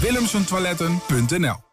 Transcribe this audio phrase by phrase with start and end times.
[0.00, 1.66] Willemsentoiletten.nl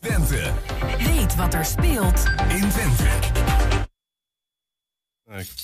[0.00, 0.52] Twente.
[0.98, 3.08] Weet wat er speelt in Twente.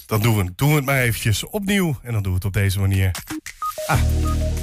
[0.06, 1.98] Dan doen we, doen we het maar eventjes opnieuw.
[2.02, 3.10] En dan doen we het op deze manier.
[3.86, 4.00] Ah,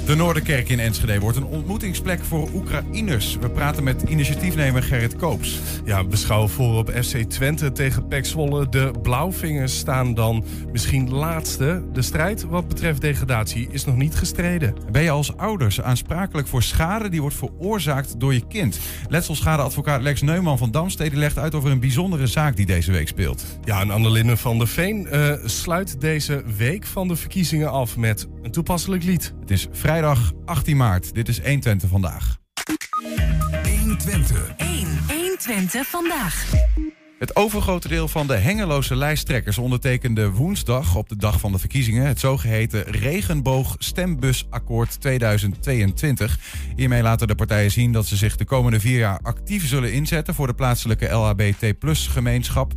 [0.06, 3.36] de Noorderkerk in Enschede wordt een ontmoetingsplek voor Oekraïners.
[3.40, 5.60] We praten met initiatiefnemer Gerrit Koops.
[5.84, 8.68] Ja, beschouw voor op FC Twente tegen PEC Zwolle.
[8.68, 11.82] De Blauwvingers staan dan misschien laatste.
[11.92, 14.74] De strijd wat betreft degradatie is nog niet gestreden.
[14.90, 18.78] Ben je als ouders aansprakelijk voor schade die wordt veroorzaakt door je kind?
[19.08, 23.44] Letselschadeadvocaat Lex Neumann van Damstede legt uit over een bijzondere zaak die deze week speelt.
[23.64, 28.28] Ja, en Annelinde van der Veen uh, sluit deze week van de verkiezingen af met
[28.42, 29.11] een toepasselijk lied.
[29.12, 31.14] Het is vrijdag 18 maart.
[31.14, 32.38] Dit is 120 vandaag.
[33.80, 34.54] 120.
[34.56, 34.86] 1.
[35.08, 36.52] 120 vandaag.
[37.18, 42.06] Het overgrote deel van de hengeloze lijsttrekkers ondertekende woensdag op de dag van de verkiezingen
[42.06, 46.38] het zogeheten Regenboog Stembusakkoord 2022.
[46.76, 50.34] Hiermee laten de partijen zien dat ze zich de komende vier jaar actief zullen inzetten
[50.34, 52.72] voor de plaatselijke LHBT-gemeenschap.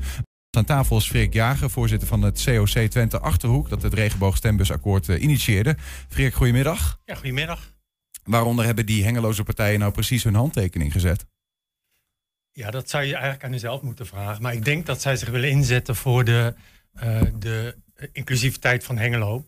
[0.56, 5.08] Aan tafel is Freek Jager, voorzitter van het COC Twente Achterhoek, dat het Regenboog Stembusakkoord
[5.08, 5.76] uh, initieerde.
[6.10, 7.00] Freek, goedemiddag.
[7.06, 7.74] Ja, goedemiddag.
[8.24, 11.26] Waaronder hebben die hengeloze partijen nou precies hun handtekening gezet?
[12.52, 14.42] Ja, dat zou je eigenlijk aan jezelf moeten vragen.
[14.42, 16.54] Maar ik denk dat zij zich willen inzetten voor de,
[17.04, 17.76] uh, de
[18.12, 19.46] inclusiviteit van Hengelo.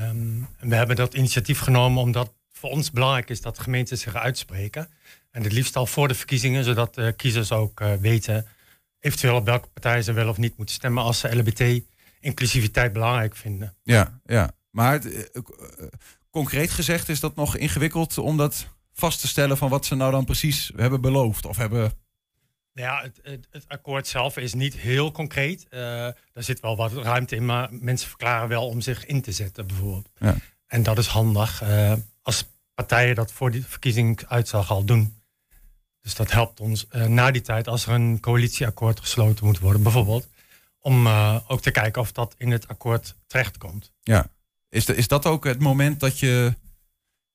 [0.00, 4.88] Um, we hebben dat initiatief genomen omdat voor ons belangrijk is dat gemeenten zich uitspreken.
[5.30, 8.46] En het liefst al voor de verkiezingen, zodat de kiezers ook uh, weten
[9.02, 13.76] eventueel op welke partij ze wel of niet moeten stemmen als ze LBT-inclusiviteit belangrijk vinden.
[13.82, 14.50] Ja, ja.
[14.70, 15.42] maar het, uh,
[16.30, 20.10] concreet gezegd is dat nog ingewikkeld om dat vast te stellen van wat ze nou
[20.10, 21.92] dan precies hebben beloofd of hebben.
[22.74, 25.66] Ja, het, het, het akkoord zelf is niet heel concreet.
[25.70, 29.32] Uh, daar zit wel wat ruimte in, maar mensen verklaren wel om zich in te
[29.32, 30.10] zetten, bijvoorbeeld.
[30.18, 30.34] Ja.
[30.66, 32.44] En dat is handig uh, als
[32.74, 35.21] partijen dat voor die verkiezingsuitslag al doen.
[36.02, 39.82] Dus dat helpt ons uh, na die tijd, als er een coalitieakkoord gesloten moet worden,
[39.82, 40.28] bijvoorbeeld,
[40.80, 43.92] om uh, ook te kijken of dat in het akkoord terechtkomt.
[44.00, 44.26] Ja.
[44.68, 46.54] Is, de, is dat ook het moment dat je,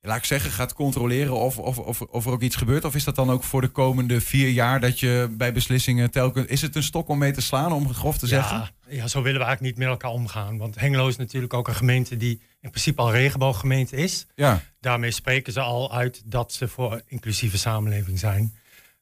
[0.02, 2.86] laat ik zeggen, gaat controleren of, of, of, of er ook iets gebeurt?
[2.86, 6.48] Of is dat dan ook voor de komende vier jaar dat je bij beslissingen telkens.
[6.48, 8.70] Is het een stok om mee te slaan, om het grof te ja, zeggen?
[8.88, 10.58] Ja, zo willen we eigenlijk niet met elkaar omgaan.
[10.58, 14.26] Want Hengelo is natuurlijk ook een gemeente die in principe al regenbooggemeente is.
[14.36, 14.62] Ja.
[14.80, 18.56] Daarmee spreken ze al uit dat ze voor een inclusieve samenleving zijn.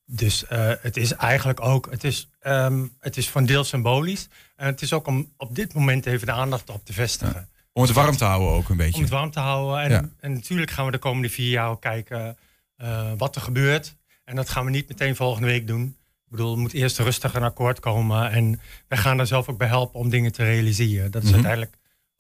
[0.06, 4.28] Dus uh, het is eigenlijk ook, het is, um, het is van deel symbolisch.
[4.56, 7.50] En het is ook om op dit moment even de aandacht op te vestigen.
[7.52, 7.55] Ja.
[7.78, 8.96] Om het warm te houden ook een beetje.
[8.96, 9.80] Om het warm te houden.
[9.84, 10.10] En, Ja.
[10.20, 12.38] en natuurlijk gaan we de komende vier jaar ook kijken
[12.82, 13.96] uh, wat er gebeurt.
[14.26, 15.84] En dat gaan we niet meteen volgende week doen.
[16.26, 18.32] Ik bedoel, er moet eerst rustig een akkoord komen.
[18.32, 21.12] En wij gaan daar zelf ook bij helpen om dingen te realiseren.
[21.12, 21.36] Dat is Mhm.
[21.38, 21.76] uiteindelijk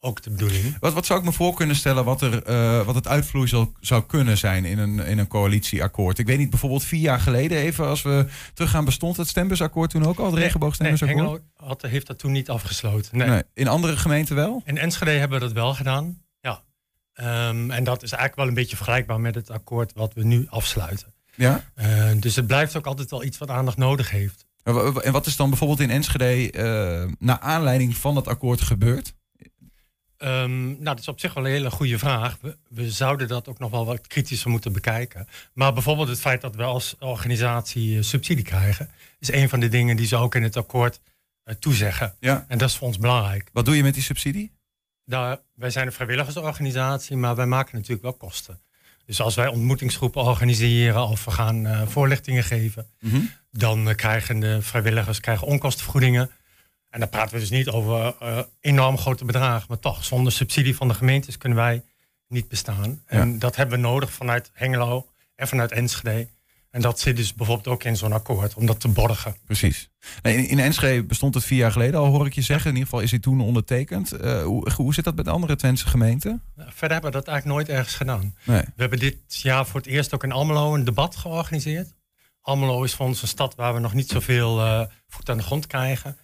[0.05, 0.77] ook de bedoeling.
[0.79, 4.03] Wat, wat zou ik me voor kunnen stellen wat, er, uh, wat het uitvloeisel zou
[4.05, 6.19] kunnen zijn in een, in een coalitieakkoord?
[6.19, 10.05] Ik weet niet, bijvoorbeeld vier jaar geleden, even als we teruggaan, bestond het stembusakkoord toen
[10.05, 11.17] ook al, het regenboogstembersakkoord?
[11.17, 13.17] Nee, Hengelo had, heeft dat toen niet afgesloten.
[13.17, 13.27] Nee.
[13.27, 13.43] Nee.
[13.53, 14.61] In andere gemeenten wel?
[14.65, 16.21] In Enschede hebben we dat wel gedaan.
[16.39, 16.61] Ja.
[17.49, 20.45] Um, en dat is eigenlijk wel een beetje vergelijkbaar met het akkoord wat we nu
[20.49, 21.13] afsluiten.
[21.35, 21.63] Ja.
[21.75, 24.45] Uh, dus het blijft ook altijd wel iets wat aandacht nodig heeft.
[25.03, 29.13] En wat is dan bijvoorbeeld in Enschede uh, naar aanleiding van het akkoord gebeurd?
[30.17, 32.37] Um, nou, dat is op zich wel een hele goede vraag.
[32.41, 35.27] We, we, zouden dat ook nog wel wat kritischer moeten bekijken.
[35.53, 38.89] Maar bijvoorbeeld het feit dat we als organisatie uh, subsidie krijgen,
[39.19, 41.01] is een van de dingen die ze ook in het akkoord
[41.45, 42.15] uh, toezeggen.
[42.19, 42.45] Ja.
[42.47, 43.49] En dat is voor ons belangrijk.
[43.53, 44.51] Wat doe je met die subsidie?
[45.05, 48.59] Daar, wij zijn een vrijwilligersorganisatie, maar wij maken natuurlijk wel kosten.
[49.05, 53.31] Dus als wij ontmoetingsgroepen organiseren of we gaan uh, voorlichtingen geven, mm -hmm.
[53.51, 56.31] dan krijgen de vrijwilligers krijgen onkostenvergoedingen.
[56.95, 60.75] En dan praten we dus niet over uh, enorm grote bedragen, maar toch, zonder subsidie
[60.75, 61.83] van de gemeentes kunnen wij
[62.27, 63.01] niet bestaan.
[63.05, 63.39] En Ja.
[63.39, 66.27] dat hebben we nodig vanuit Hengelo en vanuit Enschede.
[66.69, 69.35] En dat zit dus bijvoorbeeld ook in zo'n akkoord, om dat te borgen.
[69.45, 69.89] Precies.
[70.21, 72.65] Nee, in, Enschede bestond het vier jaar geleden al, hoor ik je zeggen.
[72.69, 74.13] In ieder geval is hij toen ondertekend.
[74.23, 76.41] Uh, hoe, hoe zit dat met andere Twentse gemeenten?
[76.57, 78.35] Verder hebben we dat eigenlijk nooit ergens gedaan.
[78.43, 78.61] Nee.
[78.61, 81.93] We hebben dit jaar voor het eerst ook in Almelo een debat georganiseerd.
[82.41, 85.43] Almelo is voor ons een stad waar we nog niet zoveel uh, voet aan de
[85.43, 86.17] grond krijgen.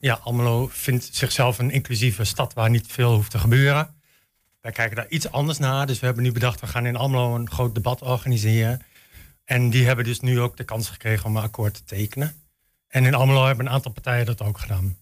[0.00, 3.94] Ja, Almelo vindt zichzelf een inclusieve stad waar niet veel hoeft te gebeuren.
[4.60, 5.86] Wij kijken daar iets anders naar.
[5.86, 8.82] Dus we hebben nu bedacht, we gaan in Almelo een groot debat organiseren.
[9.44, 12.34] En die hebben dus nu ook de kans gekregen om een akkoord te tekenen.
[12.88, 14.96] En in Almelo hebben een aantal partijen dat ook gedaan.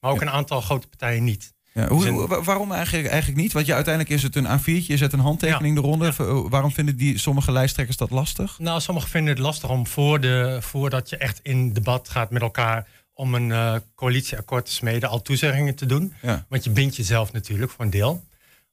[0.00, 0.26] Maar ook Ja.
[0.26, 1.54] een aantal grote partijen niet.
[1.72, 3.52] Ja, hoe, Dus hoe- waarom eigenlijk, eigenlijk niet?
[3.52, 6.06] Want je, uiteindelijk is het een A4'tje, je zet een handtekening eronder.
[6.06, 6.12] ja.
[6.12, 8.58] V- Waarom vinden die, sommige lijsttrekkers dat lastig?
[8.58, 12.42] Nou, sommigen vinden het lastig om voor de, voordat je echt in debat gaat met
[12.42, 16.14] elkaar om een eh, coalitieakkoord te smeden, al toezeggingen te doen.
[16.22, 16.44] Ja.
[16.48, 18.24] Want je bindt jezelf natuurlijk voor een deel.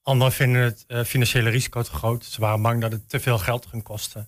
[0.01, 2.25] Anderen vinden het eh, financiële risico te groot.
[2.25, 4.28] Ze waren bang dat het te veel geld ging kosten.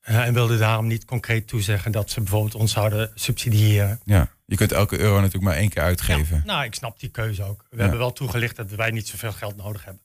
[0.00, 4.00] Eh, en wilden daarom niet concreet toezeggen dat ze bijvoorbeeld ons zouden subsidiëren.
[4.04, 6.36] Ja, je kunt elke euro natuurlijk maar één keer uitgeven.
[6.36, 7.64] Ja, nou, ik snap die keuze ook.
[7.70, 7.82] We Ja.
[7.82, 10.02] hebben wel toegelicht dat wij niet zoveel geld nodig hebben.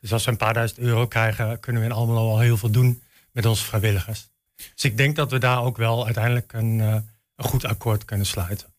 [0.00, 2.70] Dus als we een paar duizend euro krijgen, kunnen we in Almelo al heel veel
[2.70, 3.02] doen
[3.32, 4.28] met onze vrijwilligers.
[4.56, 7.04] Dus ik denk dat we daar ook wel uiteindelijk een, een
[7.44, 8.73] goed akkoord kunnen sluiten.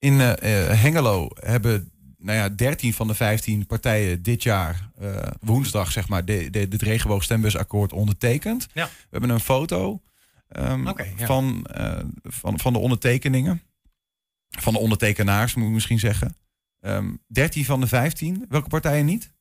[0.00, 5.26] In eh, eh, Hengelo hebben nou ja, 13 van de 15 partijen dit jaar eh,
[5.40, 8.66] woensdag zeg maar, de, de, het regenboogstembusakkoord ondertekend.
[8.72, 8.86] Ja.
[8.86, 10.02] We hebben een foto
[10.48, 11.26] ehm, ja.
[11.26, 11.66] van,
[12.22, 13.62] van, van de ondertekeningen.
[14.50, 16.36] Van de ondertekenaars, moet ik misschien zeggen.
[16.80, 18.44] Ehm 13 van de 15.
[18.48, 19.32] Welke partijen niet?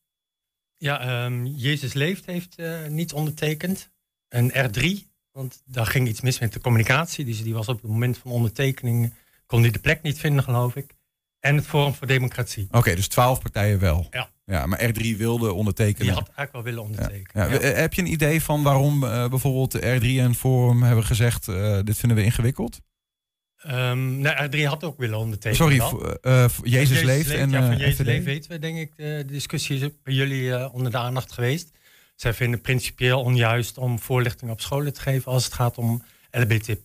[0.78, 2.58] Ja, ehm, Jezus Leeft heeft
[2.90, 3.90] niet ondertekend.
[4.28, 4.86] En R3,
[5.32, 7.26] want daar ging iets mis met de communicatie.
[7.26, 9.14] Dus die was op het moment van ondertekening,
[9.50, 10.96] kon die de plek niet vinden, geloof ik.
[11.40, 12.68] En het Forum voor Democratie.
[12.72, 14.08] Oké, dus 12 partijen wel.
[14.12, 14.30] Ja.
[14.46, 16.08] ja maar R3 wilde ondertekenen.
[16.08, 17.48] Die had eigenlijk wel willen ondertekenen.
[17.48, 17.54] Ja.
[17.54, 17.60] Ja.
[17.60, 21.48] Eh, Heb je een idee van waarom eh, bijvoorbeeld R3 en Forum hebben gezegd...
[21.48, 22.80] eh, dit vinden we ingewikkeld?
[23.58, 25.80] Ehm, nou, R3 had ook willen ondertekenen.
[25.80, 28.06] Sorry, eh, Jezus, leeft en ja, van Jezus?
[28.06, 28.92] Leeft weten we, denk ik.
[28.96, 31.72] De discussie is bij jullie onder de aandacht geweest.
[32.16, 36.84] Zij vinden principieel onjuist om voorlichting op scholen te geven als het gaat om LBT.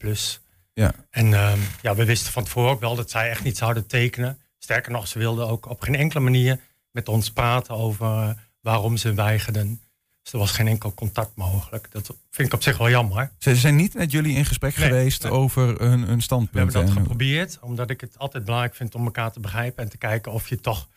[0.74, 0.92] Ja.
[1.10, 4.38] En ehm, ja, we wisten van tevoren ook wel dat zij echt niet zouden tekenen.
[4.58, 6.60] Sterker nog, ze wilden ook op geen enkele manier
[6.90, 8.30] met ons praten over eh,
[8.60, 9.80] waarom ze weigerden.
[10.22, 11.88] Dus er was geen enkel contact mogelijk.
[11.90, 13.30] Dat vind ik op zich wel jammer.
[13.38, 15.32] Ze zijn niet met jullie in gesprek Nee, geweest nee.
[15.32, 16.72] over hun, hun We hebben standpunt.
[16.72, 19.96] dat en- geprobeerd, omdat ik het altijd belangrijk vind om elkaar te begrijpen en te
[19.98, 20.88] kijken of je toch.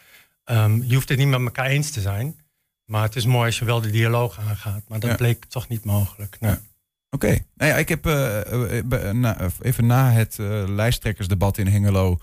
[0.44, 2.40] ehm, je hoeft het niet met elkaar eens te zijn,
[2.86, 4.82] maar het is mooi als je wel de dialoog aangaat.
[4.88, 5.16] Maar dat Ja.
[5.16, 6.38] bleek toch niet mogelijk.
[6.40, 6.52] Nee.
[6.52, 6.60] Ja.
[7.10, 12.18] Oké, nou ja, ik heb eh, eh, na- even na het eh, lijsttrekkersdebat in Hengelo,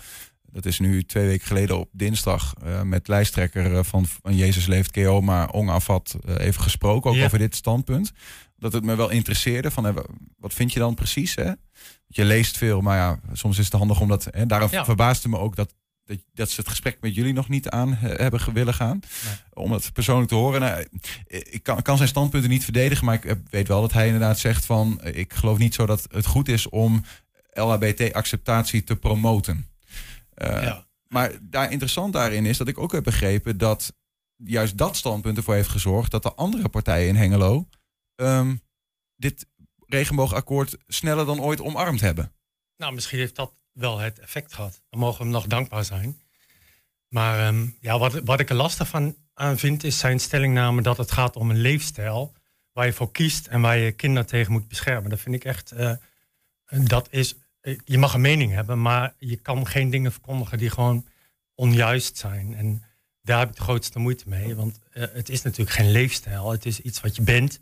[0.51, 2.55] dat is nu twee weken geleden op dinsdag,
[2.85, 7.25] met lijsttrekker van, van Jezus Leeft KO, maar Ong Afat, eh, even gesproken, ook Ja.
[7.25, 8.13] over dit standpunt.
[8.57, 9.95] Dat het me wel interesseerde, van
[10.39, 11.35] wat vind je dan precies?
[11.35, 11.53] Hè?
[12.07, 14.85] Je leest veel, maar ja, soms is het handig om dat, hè, daarom Ja.
[14.85, 18.19] verbaasde me ook dat, dat, dat ze het gesprek met jullie nog niet aan eh,
[18.19, 19.01] hebben willen gaan.
[19.53, 20.61] Om het persoonlijk te horen.
[20.61, 20.87] Nou,
[21.27, 24.39] ik kan, kan zijn standpunten niet verdedigen, maar ik eh, weet wel dat hij inderdaad
[24.39, 25.01] zegt van...
[25.01, 27.05] eh, ik geloof niet zo dat het goed is om
[27.53, 29.69] LHBT-acceptatie te promoten.
[30.35, 30.87] Eh, Ja.
[31.09, 33.93] Maar daar interessant daarin is dat ik ook heb begrepen dat
[34.37, 37.69] juist dat standpunt ervoor heeft gezorgd dat de andere partijen in Hengelo
[38.15, 38.57] ehm,
[39.17, 39.47] dit
[39.87, 42.33] regenboogakkoord sneller dan ooit omarmd hebben.
[42.77, 44.83] Nou, misschien heeft dat wel het effect gehad.
[44.91, 46.21] Dan mogen we hem nog dankbaar zijn.
[47.09, 50.97] Maar ehm, ja, wat, wat ik er lastig van aan vind, is zijn stellingname dat
[50.97, 52.33] het gaat om een leefstijl
[52.73, 55.11] waar je voor kiest en waar je kinderen tegen moet beschermen.
[55.11, 55.73] Dat vind ik echt.
[55.73, 55.93] eh,
[56.67, 57.35] dat is.
[57.61, 61.07] eh, Je mag een mening hebben, maar je kan geen dingen verkondigen die gewoon
[61.55, 62.55] onjuist zijn.
[62.55, 62.83] En
[63.23, 64.55] daar heb ik de grootste moeite mee.
[64.55, 66.51] Want eh, het is natuurlijk geen leefstijl.
[66.51, 67.61] Het is iets wat je bent.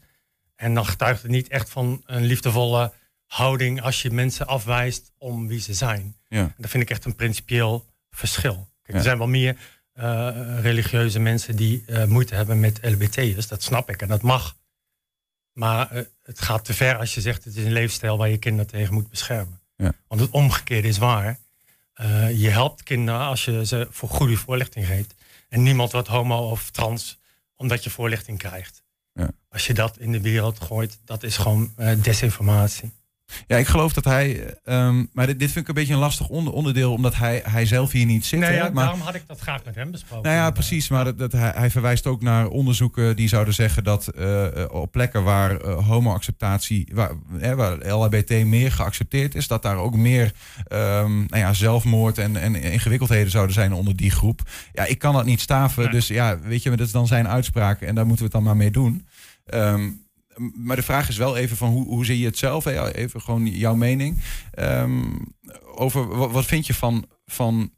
[0.57, 2.93] En dan getuigt het niet echt van een liefdevolle
[3.33, 6.17] houding als je mensen afwijst om wie ze zijn.
[6.29, 6.55] Ja.
[6.57, 8.55] Dat vind ik echt een principieel verschil.
[8.55, 8.95] Kijk, Ja.
[8.95, 9.57] Er zijn wel meer
[9.93, 13.47] eh, religieuze mensen die eh, moeite hebben met LBT'ers.
[13.49, 14.57] Dat snap ik en dat mag.
[15.53, 18.39] Maar eh, het gaat te ver als je zegt het is een leefstijl waar je
[18.39, 19.61] kinderen tegen moet beschermen.
[19.77, 19.93] Ja.
[20.09, 21.39] Want het omgekeerde is waar.
[22.35, 25.15] Je helpt kinderen als je ze voor goede voorlichting geeft.
[25.49, 27.19] En niemand wordt homo of trans
[27.57, 28.83] omdat je voorlichting krijgt.
[29.13, 29.31] Ja.
[29.49, 32.93] Als je dat in de wereld gooit, dat is gewoon desinformatie.
[33.47, 34.55] Ja, ik geloof dat hij.
[34.65, 37.67] ehm, maar dit, dit vind ik een beetje een lastig onder- onderdeel, omdat hij, hij
[37.67, 38.41] zelf hier niet zit.
[38.41, 40.31] Nee, ja, maar, daarom had ik dat graag met hem besproken.
[40.31, 40.89] Nou ja, precies.
[40.89, 44.71] Maar dat, dat hij, hij verwijst ook naar onderzoeken die zouden zeggen dat eh, eh,
[44.71, 47.13] op plekken waar eh, homo-acceptatie, waar,
[47.57, 50.33] waar LHBT meer geaccepteerd is, dat daar ook meer
[50.69, 54.41] ehm, nou ja, zelfmoord en, en ingewikkeldheden zouden zijn onder die groep.
[54.73, 55.91] Ja, ik kan dat niet staven.
[55.91, 58.43] Dus ja, weet je, dat is dan zijn uitspraak en daar moeten we het dan
[58.43, 59.07] maar mee doen.
[59.47, 59.91] Ehm,
[60.37, 62.67] maar de vraag is wel even van hoe, hoe zie je het zelf?
[62.67, 64.21] Even gewoon jouw mening.
[64.51, 65.03] Ehm,
[65.75, 67.73] over wat, vind je van, van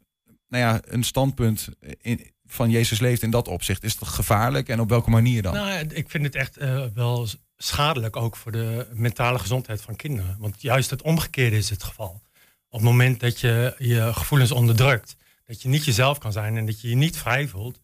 [0.48, 1.68] nou ja, een standpunt
[2.00, 3.84] in, van Jezus leeft in dat opzicht?
[3.84, 5.54] Is dat gevaarlijk en op welke manier dan?
[5.54, 10.36] Nou, ik vind het echt eh, wel schadelijk ook voor de mentale gezondheid van kinderen.
[10.38, 12.22] Want juist het omgekeerde is het geval.
[12.68, 16.66] Op het moment dat je je gevoelens onderdrukt, dat je niet jezelf kan zijn en
[16.66, 17.80] dat je je niet vrij voelt,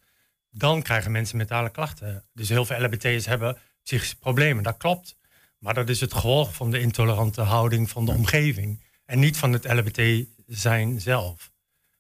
[0.51, 2.25] dan krijgen mensen mentale klachten.
[2.33, 5.17] Dus heel veel LHBT'ers hebben psychische problemen, dat klopt.
[5.59, 8.83] Maar dat is het gevolg van de intolerante houding van de omgeving.
[9.05, 11.51] En niet van het LHBT zijn zelf.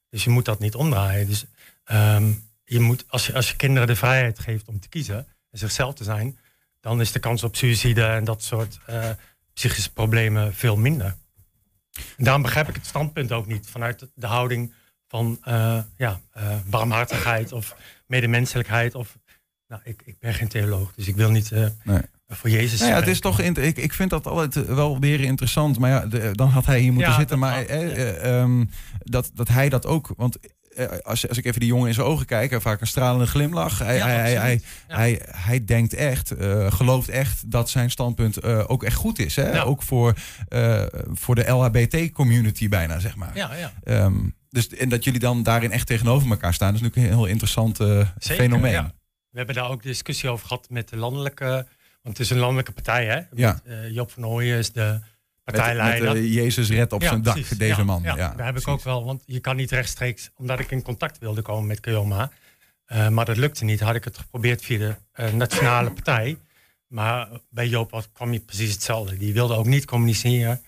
[0.08, 1.26] Dus je moet dat niet omdraaien.
[1.26, 1.44] Dus
[1.84, 2.32] ehm,
[2.64, 5.94] je moet, als, je, als je kinderen de vrijheid geeft om te kiezen en zichzelf
[5.94, 6.38] te zijn,
[6.80, 9.10] dan is de kans op suïcide en dat soort uh,
[9.52, 11.16] psychische problemen veel minder.
[12.16, 14.74] En daarom begrijp ik het standpunt ook niet vanuit de houding
[15.08, 18.94] van uh, ja, uh, barmhartigheid of medemenselijkheid.
[18.94, 19.18] Of,
[19.70, 21.50] nou, ik, ik ben geen theoloog, dus ik wil niet
[21.82, 22.00] nee.
[22.28, 25.78] voor Jezus nou ja, het is toch, ik, ik vind dat altijd wel weer interessant.
[25.78, 27.38] Maar ja, de, dan had hij hier moeten ja, zitten.
[27.38, 30.12] Maar eh, um, dat, dat hij dat ook.
[30.16, 30.38] Want
[31.02, 33.78] als, als ik even die jongen in zijn ogen kijk, vaak een stralende glimlach.
[33.78, 34.96] Hij, ja, hij, hij, ja.
[34.96, 39.36] hij, hij, denkt echt, uh, gelooft echt dat zijn standpunt uh, ook echt goed is.
[39.36, 39.64] Hè?
[39.64, 40.14] Ook voor,
[40.48, 43.30] uh, voor de LHBT-community bijna, zeg maar.
[43.34, 44.02] Ja, ja.
[44.04, 47.26] Um, dus, en dat jullie dan daarin echt tegenover elkaar staan, is natuurlijk een heel
[47.26, 48.10] interessant Zeker,
[48.44, 48.92] fenomeen.
[49.30, 51.66] We hebben daar ook discussie over gehad met de landelijke,
[52.02, 53.20] want het is een landelijke partij, hè?
[53.32, 53.60] Ja.
[53.64, 55.00] Met, uh, Job van Ooyen is de
[55.44, 56.12] partijleider.
[56.12, 57.48] Met, met Jezus red op ja, zijn precies.
[57.48, 58.02] dak, deze ja, man.
[58.02, 61.18] Ja, daar heb ik ook wel, want je kan niet rechtstreeks, omdat ik in contact
[61.18, 62.30] wilde komen met Keoma,
[62.86, 63.80] uh, maar dat lukte niet.
[63.80, 66.38] Had ik het geprobeerd via de nationale partij.
[66.86, 69.16] Maar bij Joop kwam je precies hetzelfde.
[69.16, 70.62] Die wilde ook niet communiceren.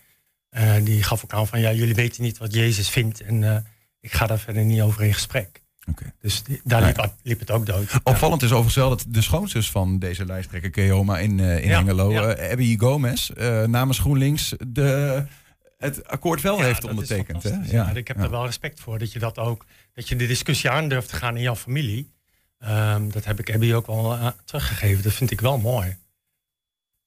[0.82, 3.20] Die gaf ook aan van ja, jullie weten niet wat Jezus vindt.
[3.20, 3.66] En
[4.00, 5.61] ik ga daar verder niet over in gesprek.
[5.90, 6.12] Okay.
[6.20, 8.00] Dus die, daar liep, liep, het ook dood.
[8.02, 11.80] Opvallend is overigens wel dat de schoonzus van deze lijsttrekker Keoma in, uh, in ja,
[11.80, 12.36] ja.
[12.36, 15.24] uh, Abby Gomez, uh, namens GroenLinks de,
[15.78, 17.42] het akkoord wel heeft ondertekend.
[17.42, 17.56] Hè?
[17.64, 17.90] Ja.
[17.90, 20.88] ik heb er wel respect voor dat je dat ook, dat je de discussie aan
[20.88, 22.10] durft te gaan in jouw familie.
[22.68, 25.02] Um, dat heb ik Abby ook wel teruggegeven.
[25.02, 25.96] Dat vind ik wel mooi.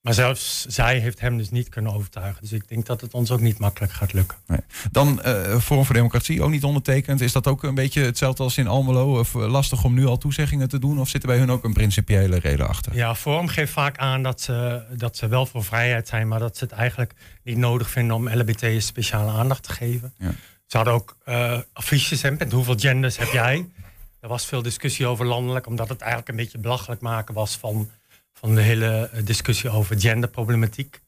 [0.06, 2.42] Maar zelfs zij heeft hem dus niet kunnen overtuigen.
[2.42, 4.38] Dus ik denk dat het ons ook niet makkelijk gaat lukken.
[4.46, 4.60] Nee.
[4.90, 7.20] Dan uh, Forum voor Democratie ook niet ondertekend.
[7.20, 9.18] Is dat ook een beetje hetzelfde als in Almelo?
[9.18, 11.00] Of lastig om nu al toezeggingen te doen?
[11.00, 12.94] Of zit er bij hun ook een principiële reden achter?
[12.94, 16.28] Ja, Forum geeft vaak aan dat ze, dat ze wel voor vrijheid zijn...
[16.28, 20.14] maar dat ze het eigenlijk niet nodig vinden om LBT speciale aandacht te geven.
[20.18, 20.30] Ja.
[20.66, 23.68] Ze hadden ook uh, affiches en met hoeveel genders heb jij?
[24.20, 25.66] Er was veel discussie over landelijk...
[25.66, 27.90] omdat het eigenlijk een beetje belachelijk maken was van
[28.38, 31.00] van de hele discussie over genderproblematiek.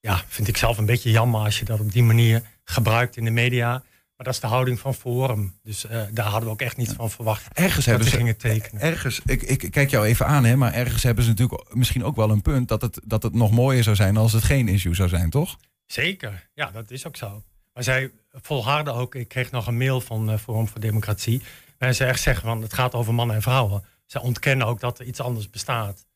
[0.00, 3.24] Ja, vind ik zelf een beetje jammer als je dat op die manier gebruikt in
[3.24, 3.70] de media.
[4.16, 5.58] Maar dat is de houding van Forum.
[5.62, 7.48] Dus uh, daar hadden we ook echt niet van verwacht.
[7.52, 8.82] Ergens hebben ze gingen tekenen.
[8.82, 12.16] Ergens, ik, ik kijk jou even aan, hè, maar ergens hebben ze natuurlijk misschien ook
[12.16, 14.94] wel een punt dat het, dat het nog mooier zou zijn als het geen issue
[14.94, 15.58] zou zijn, toch?
[15.86, 17.42] Zeker, ja, dat is ook zo.
[17.72, 19.14] Maar zij volharden ook.
[19.14, 21.42] Ik kreeg nog een mail van uh, Forum voor Democratie.
[21.78, 23.84] Waar ze echt zeggen van het gaat over mannen en vrouwen.
[24.06, 26.06] Zij ontkennen ook dat er iets anders bestaat.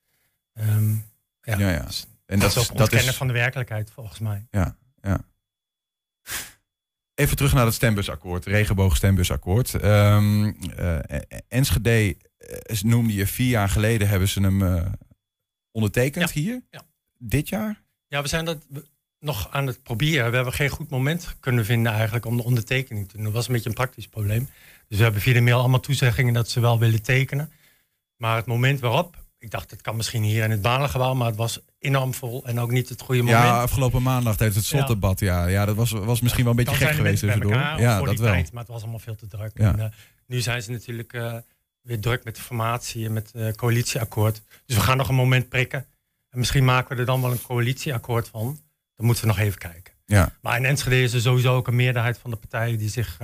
[0.59, 1.05] Um,
[1.41, 1.83] ja, ja, ja.
[1.83, 4.47] Dus en dat, dat is ook dat is van de werkelijkheid volgens mij.
[4.51, 5.21] Ja, ja.
[7.15, 9.73] Even terug naar het stembusakkoord, regenboogstembusakkoord.
[9.85, 10.45] Um,
[10.79, 10.99] uh,
[11.49, 12.17] Enschede
[12.71, 14.87] uh, noemde je vier jaar geleden, hebben ze hem uh,
[15.71, 16.41] ondertekend ja.
[16.41, 16.63] hier?
[16.71, 16.83] Ja.
[17.19, 17.83] Dit jaar?
[18.09, 18.67] Ja, we zijn dat
[19.19, 20.31] nog aan het proberen.
[20.31, 23.25] We hebben geen goed moment kunnen vinden eigenlijk om de ondertekening te doen.
[23.25, 24.49] Dat was een beetje een praktisch probleem.
[24.89, 27.53] Dus we hebben via de mail allemaal toezeggingen dat ze wel willen tekenen.
[28.17, 31.37] Maar het moment waarop ik dacht, het kan misschien hier in het banengebouw, maar het
[31.37, 33.45] was enorm vol en ook niet het goede moment.
[33.45, 35.43] Ja, afgelopen maandag tijdens het slotdebat, ja.
[35.43, 35.49] ja.
[35.49, 37.53] ja, dat was, was misschien wel een beetje gek geweest tussendoor.
[37.53, 38.33] Ja, dat wel.
[38.33, 39.51] Tijd, maar het was allemaal veel te druk.
[39.55, 39.73] Ja.
[39.73, 39.85] En, uh,
[40.27, 41.37] nu zijn ze natuurlijk uh,
[41.81, 44.43] weer druk met de formatie en met het uh, coalitieakkoord.
[44.67, 45.87] Dus we gaan nog een moment prikken.
[46.31, 48.61] En misschien maken we er dan wel een coalitieakkoord van.
[48.95, 49.93] Dan moeten we nog even kijken.
[50.07, 50.33] Ja.
[50.41, 53.19] Maar in Enschede is er sowieso ook een meerderheid van de partijen die zich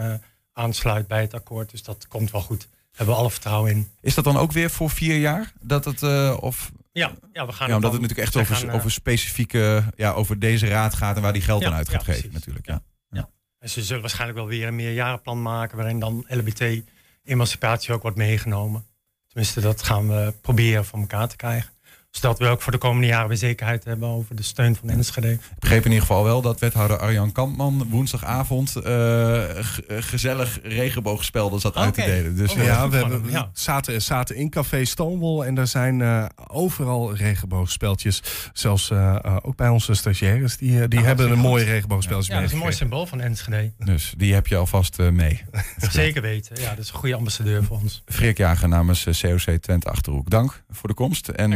[0.53, 1.71] aansluit bij het akkoord.
[1.71, 3.91] Dus dat komt wel goed hebben we alle vertrouwen in.
[4.01, 5.53] Is dat dan ook weer voor vier jaar?
[5.61, 6.73] Dat het, uh, of...
[6.93, 10.13] Ja, ja, we gaan ja, omdat het natuurlijk echt over, gaan, uh, over specifieke, ja,
[10.13, 12.67] over deze raad gaat en waar die geld ja, aan uit gaat ja, geven natuurlijk.
[12.67, 12.83] Ja.
[13.11, 13.31] Ja.
[13.59, 18.87] En ze zullen waarschijnlijk wel weer een meerjarenplan maken waarin dan LBT-emancipatie ook wordt meegenomen.
[19.27, 21.71] Tenminste, dat gaan we proberen voor elkaar te krijgen
[22.13, 25.33] zodat we ook voor de komende jaren weer zekerheid hebben over de steun van Enschede.
[25.33, 29.43] Ik begreep in ieder geval wel dat wethouder Arjan Kampman woensdagavond uh,
[29.89, 31.85] gezellig regenboogspelden zat okay.
[31.85, 32.37] uit te delen.
[32.37, 33.51] Dus, oh, ja, we hebben, ja.
[33.53, 38.23] Zaten, zaten in café Stonewall en er zijn uh, overal regenboogspeltjes.
[38.53, 42.35] Zelfs uh, ook bij onze stagiaires, die, die hebben een mooie regenboogspeltje ja.
[42.35, 43.73] ja, dat is een mooi symbool van Enschede.
[43.79, 45.45] Dus die heb je alvast mee.
[45.91, 48.03] Zeker weten, ja, dat is een goede ambassadeur voor ons.
[48.07, 51.29] Freek Jager namens COC Twente Achterhoek, dank voor de komst.
[51.29, 51.53] En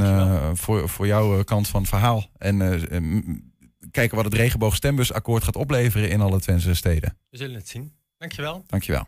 [0.55, 2.31] voor, voor jouw kant van het verhaal.
[2.39, 3.37] En uh,
[3.91, 7.19] kijken wat het regenboogstembusakkoord gaat opleveren in alle Twentse steden.
[7.31, 7.93] We zullen het zien.
[8.19, 8.65] Dankjewel.
[8.67, 9.07] Dankjewel.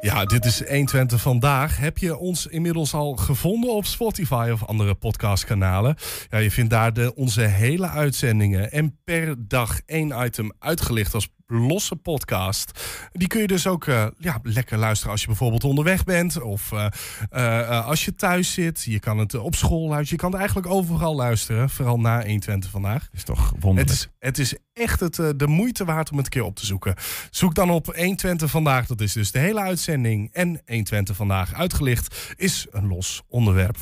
[0.00, 1.78] Ja, dit is 120 vandaag.
[1.78, 5.96] Heb je ons inmiddels al gevonden op Spotify of andere podcastkanalen?
[6.30, 11.28] Ja, je vindt daar de, onze hele uitzendingen en per dag één item uitgelicht als
[11.46, 12.80] losse podcast.
[13.12, 16.40] Die kun je dus ook uh, ja, lekker luisteren als je bijvoorbeeld onderweg bent.
[16.40, 16.86] Of uh,
[17.32, 18.82] uh, als je thuis zit.
[18.82, 20.08] Je kan het op school luisteren.
[20.08, 21.70] Je kan het eigenlijk overal luisteren.
[21.70, 23.08] Vooral na 120 vandaag.
[23.12, 23.88] Is toch wonderlijk.
[23.88, 26.66] Het is, het is echt het, de moeite waard om het een keer op te
[26.66, 26.94] zoeken.
[27.30, 28.86] Zoek dan op 120 vandaag.
[28.86, 30.32] Dat is dus de hele uitzending.
[30.32, 33.76] En 120 vandaag uitgelicht is een los onderwerp.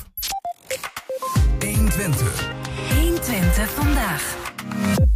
[1.59, 2.49] 120.
[2.89, 5.14] 120 vandaag.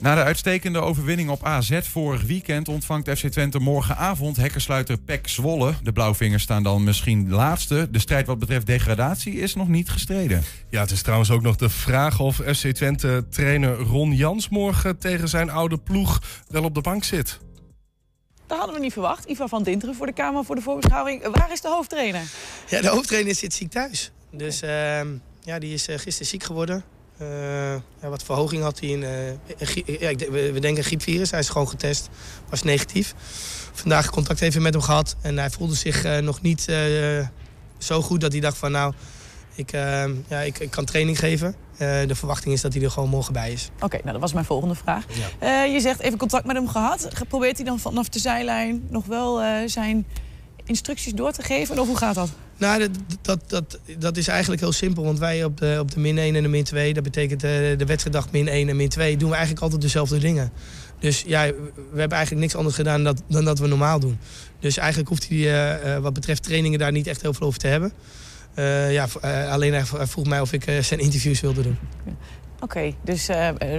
[0.00, 5.74] Na de uitstekende overwinning op AZ vorig weekend ontvangt FC Twente morgenavond hekkersluiter Pek Zwolle.
[5.82, 7.88] De Blauwvingers staan dan misschien laatste.
[7.90, 10.42] De strijd wat betreft degradatie is nog niet gestreden.
[10.70, 14.98] Ja, het is trouwens ook nog de vraag of FC Twente trainer Ron Jans morgen
[14.98, 17.40] tegen zijn oude ploeg wel op de bank zit.
[18.46, 19.24] Dat hadden we niet verwacht.
[19.24, 21.26] Ivan van Dinteren voor de Kamer voor de voorbeschouwing.
[21.26, 22.22] Waar is de hoofdtrainer?
[22.68, 24.10] Ja, de hoofdtrainer zit ziek thuis.
[24.30, 25.00] Dus uh,
[25.40, 26.84] ja, die is uh, gisteren ziek geworden.
[27.22, 29.02] Uh, ja, wat verhoging had hij in.
[29.02, 31.30] Uh, ja, we, we denken griepvirus.
[31.30, 32.08] Hij is gewoon getest.
[32.48, 33.14] Was negatief.
[33.72, 35.16] Vandaag contact even met hem gehad.
[35.20, 36.68] En hij voelde zich uh, nog niet
[37.78, 38.92] zo goed dat hij dacht van nou,
[39.54, 39.70] ik,
[40.28, 41.54] ja, ik, ik, kan training geven.
[41.78, 43.70] de verwachting is dat hij er gewoon morgen bij is.
[43.74, 45.04] Oké, okay, nou dat was mijn volgende vraag.
[45.40, 45.62] Ja.
[45.62, 47.08] je zegt even contact met hem gehad.
[47.28, 50.06] Probeert hij dan vanaf de zijlijn nog wel zijn
[50.64, 51.78] instructies door te geven?
[51.78, 52.30] Of hoe gaat dat?
[52.60, 52.88] Nou,
[53.22, 55.04] dat, dat, dat, is eigenlijk heel simpel.
[55.04, 57.74] Want wij op de, op de min 1 en de min 2, dat betekent de,
[57.78, 60.52] de wedstrijddag min 1 en min 2, doen we eigenlijk altijd dezelfde dingen.
[60.98, 64.18] Dus ja, we hebben eigenlijk niks anders gedaan dan, dan dat we normaal doen.
[64.58, 67.66] Dus eigenlijk hoeft hij uh, wat betreft trainingen daar niet echt heel veel over te
[67.66, 67.92] hebben.
[68.90, 69.08] Ja,
[69.50, 71.78] alleen hij vroeg mij of ik zijn interviews wilde doen.
[72.60, 73.28] Oké, dus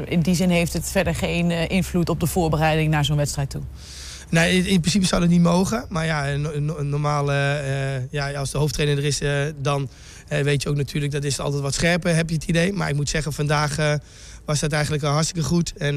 [0.05, 3.61] in die zin heeft het verder geen invloed op de voorbereiding naar zo'n wedstrijd toe?
[4.31, 5.85] Nee, in principe zou dat niet mogen.
[5.89, 6.35] Maar ja,
[6.81, 9.89] normaal, uh, ja, als de hoofdtrainer er is, uh, dan
[10.31, 12.73] uh, weet je ook natuurlijk, dat is altijd wat scherper, heb je het idee.
[12.73, 14.00] Maar ik moet zeggen, vandaag
[14.45, 15.73] was dat eigenlijk hartstikke goed.
[15.77, 15.95] En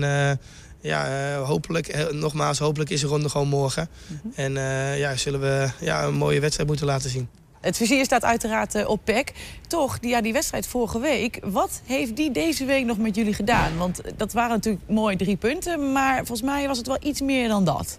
[0.80, 3.88] ja, hopelijk, nogmaals, hopelijk is de ronde gewoon morgen.
[4.06, 4.32] Mm -hmm.
[4.34, 4.52] En
[4.98, 7.28] ja, zullen we ja, een mooie wedstrijd moeten laten zien.
[7.60, 9.32] Het vizier staat uiteraard op PEC.
[9.66, 11.38] Toch, die, ja, die wedstrijd vorige week.
[11.42, 13.76] Wat heeft die deze week nog met jullie gedaan?
[13.76, 15.92] Want dat waren natuurlijk mooi drie punten.
[15.92, 17.98] Maar volgens mij was het wel iets meer dan dat.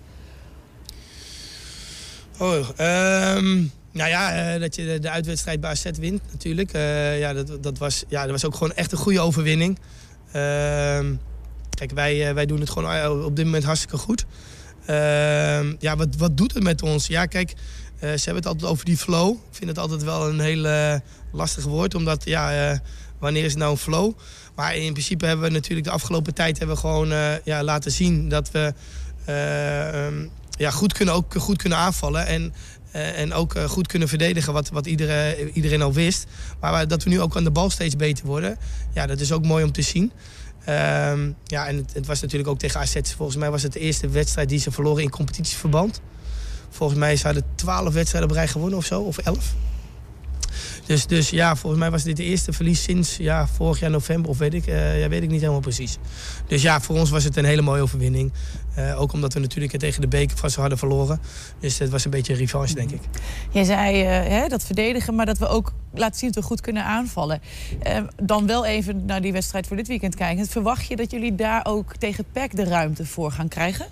[2.37, 2.69] Oh,
[3.37, 6.73] um, nou ja, uh, dat je de uitwedstrijd bij AZ wint natuurlijk.
[6.73, 9.79] Uh, ja, dat, dat, was, ja, dat was ook gewoon echt een goede overwinning.
[10.27, 10.33] Uh,
[11.69, 14.25] kijk, wij, wij doen het gewoon op dit moment hartstikke goed.
[14.85, 17.07] Ehm, ja, wat, wat doet het met ons?
[17.07, 17.53] Ja, kijk,
[17.99, 19.31] ze hebben het altijd over die flow.
[19.31, 20.99] Ik vind het altijd wel een heel
[21.31, 22.79] lastig woord, omdat ja,
[23.19, 24.13] wanneer is het nou een flow?
[24.55, 28.29] Maar in principe hebben we natuurlijk de afgelopen tijd hebben we gewoon ja, laten zien
[28.29, 28.73] dat we
[30.57, 32.25] ja, goed, kunnen, ook goed kunnen aanvallen.
[32.25, 32.53] En,
[32.95, 36.25] uh, en ook uh, goed kunnen verdedigen, wat, wat iedereen, iedereen al wist.
[36.59, 38.57] Maar dat we nu ook aan de bal steeds beter worden.
[38.93, 40.11] Ja, dat is ook mooi om te zien.
[40.69, 42.95] Um, ja, en het, het, was natuurlijk ook tegen AZ.
[43.15, 46.01] Volgens mij was het de eerste wedstrijd die ze verloren in competitieverband.
[46.69, 49.53] Volgens mij hadden twaalf wedstrijden op rij gewonnen of zo, of elf.
[50.85, 54.29] Dus, dus ja, volgens mij was dit de eerste verlies sinds ja, vorig jaar november,
[54.29, 55.97] of weet ik, uh, ja, weet ik niet helemaal precies.
[56.47, 58.31] Dus ja, voor ons was het een hele mooie overwinning.
[58.77, 61.21] Uh, ook omdat we natuurlijk tegen de beker ze hadden verloren.
[61.59, 63.01] Dus het was een beetje een revanche, denk ik.
[63.51, 66.61] Jij zei uh, hè, dat verdedigen, maar dat we ook laten zien dat we goed
[66.61, 67.41] kunnen aanvallen.
[68.23, 70.47] dan wel even naar die wedstrijd voor dit weekend kijken.
[70.47, 73.85] Verwacht je dat jullie daar ook tegen PEC de ruimte voor gaan krijgen?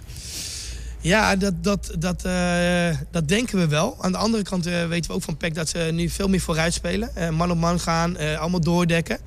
[1.04, 3.96] Ja, dat, dat, dat, uh, dat denken we wel.
[4.00, 6.40] Aan de andere kant uh, weten we ook van PEC dat ze nu veel meer
[6.40, 7.10] vooruit spelen.
[7.18, 9.18] Uh, man op man gaan, allemaal doordekken.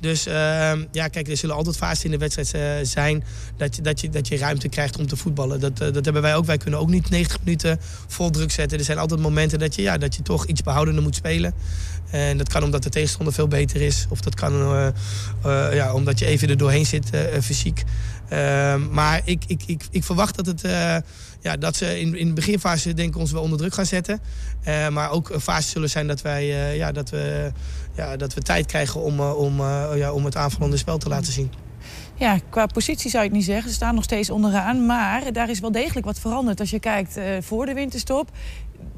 [0.00, 3.24] Dus ehm, ja, kijk, er zullen altijd fases in de wedstrijd zijn
[3.56, 5.60] dat je, dat, je, dat je ruimte krijgt om te voetballen.
[5.60, 6.44] Dat, dat hebben wij ook.
[6.44, 8.78] Wij kunnen ook niet 90 minuten vol druk zetten.
[8.78, 11.54] Er zijn altijd momenten dat je, ja, dat je toch iets behoudender moet spelen.
[12.10, 14.06] En dat kan omdat de tegenstander veel beter is.
[14.08, 14.52] Of dat kan
[15.72, 17.10] ja, omdat je even er doorheen zit
[17.42, 17.84] fysiek.
[18.28, 20.60] Ehm, maar ik, ik, ik, ik verwacht dat, het,
[21.40, 24.20] ja, dat ze in, in de beginfase denk ik ons wel onder druk gaan zetten.
[24.90, 27.52] Maar ook een fase zullen zijn dat, wij, ja, dat, we,
[27.96, 29.62] ja, dat we tijd krijgen om, om,
[29.94, 31.50] ja, om het aanvallende spel te laten zien.
[32.14, 33.68] Ja, qua positie zou ik niet zeggen.
[33.68, 34.86] Ze staan nog steeds onderaan.
[34.86, 36.60] Maar daar is wel degelijk wat veranderd.
[36.60, 38.30] Als je kijkt voor de winterstop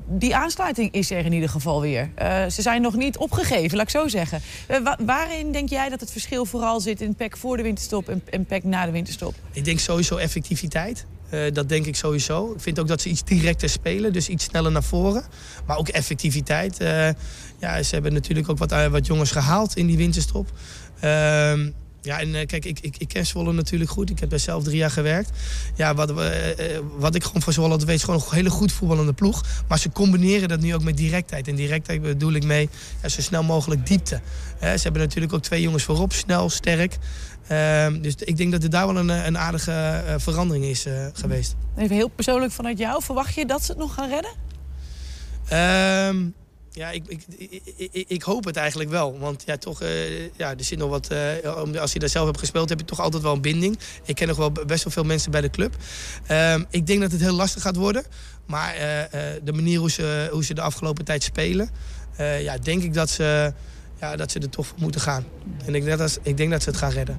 [0.09, 2.11] die aansluiting is er in ieder geval weer.
[2.19, 4.41] Uh, ze zijn nog niet opgegeven, laat ik zo zeggen.
[4.71, 8.23] Uh, waarin denk jij dat het verschil vooral zit in PEC voor de winterstop en,
[8.31, 9.35] en PEC na de winterstop?
[9.53, 11.07] Ik denk sowieso effectiviteit.
[11.35, 12.53] Uh, dat denk ik sowieso.
[12.53, 15.25] Ik vind ook dat ze iets directer spelen, dus iets sneller naar voren.
[15.67, 16.77] Maar ook effectiviteit.
[17.59, 20.53] ja, ze hebben natuurlijk ook wat, wat jongens gehaald in die winterstop.
[21.01, 21.71] Ehm,
[22.03, 24.11] Ja, en eh, kijk, ik, ik, ik ken Zwolle natuurlijk goed.
[24.11, 25.31] Ik heb daar zelf drie jaar gewerkt.
[25.75, 28.73] Ja, wat, eh, eh, wat ik gewoon van Zwolle weet, is gewoon een hele goed
[28.73, 29.45] voetballende ploeg.
[29.69, 31.49] Maar ze combineren dat nu ook met directheid.
[31.49, 32.69] En directheid bedoel ik mee
[33.03, 34.21] ja, zo snel mogelijk diepte.
[34.59, 36.97] Eh, ze hebben natuurlijk ook twee jongens voorop, snel, sterk.
[37.49, 40.87] Ehm, dus ik denk dat er daar wel een, eh, een aardige eh, verandering is
[40.87, 41.55] eh, geweest.
[41.77, 43.03] Even heel persoonlijk vanuit jou.
[43.03, 44.31] Verwacht je dat ze het nog gaan redden?
[45.49, 46.27] Ehm,
[46.71, 47.23] ja, ik, ik,
[47.77, 49.19] ik, ik, hoop het eigenlijk wel.
[49.19, 49.81] Want ja, toch,
[50.37, 51.11] ja, er zit nog wat.
[51.81, 53.79] als je daar zelf hebt gespeeld, heb je toch altijd wel een binding.
[54.05, 55.77] Ik ken nog wel best wel veel mensen bij de club.
[56.27, 58.05] Ehm, ik denk dat het heel lastig gaat worden.
[58.47, 58.75] Maar
[59.45, 61.71] de manier hoe ze, hoe ze de afgelopen tijd spelen,
[62.41, 63.53] ja, denk ik dat ze,
[64.01, 65.25] ja, dat ze er toch voor moeten gaan.
[65.67, 67.19] En ik denk, dat, ik denk dat ze het gaan redden.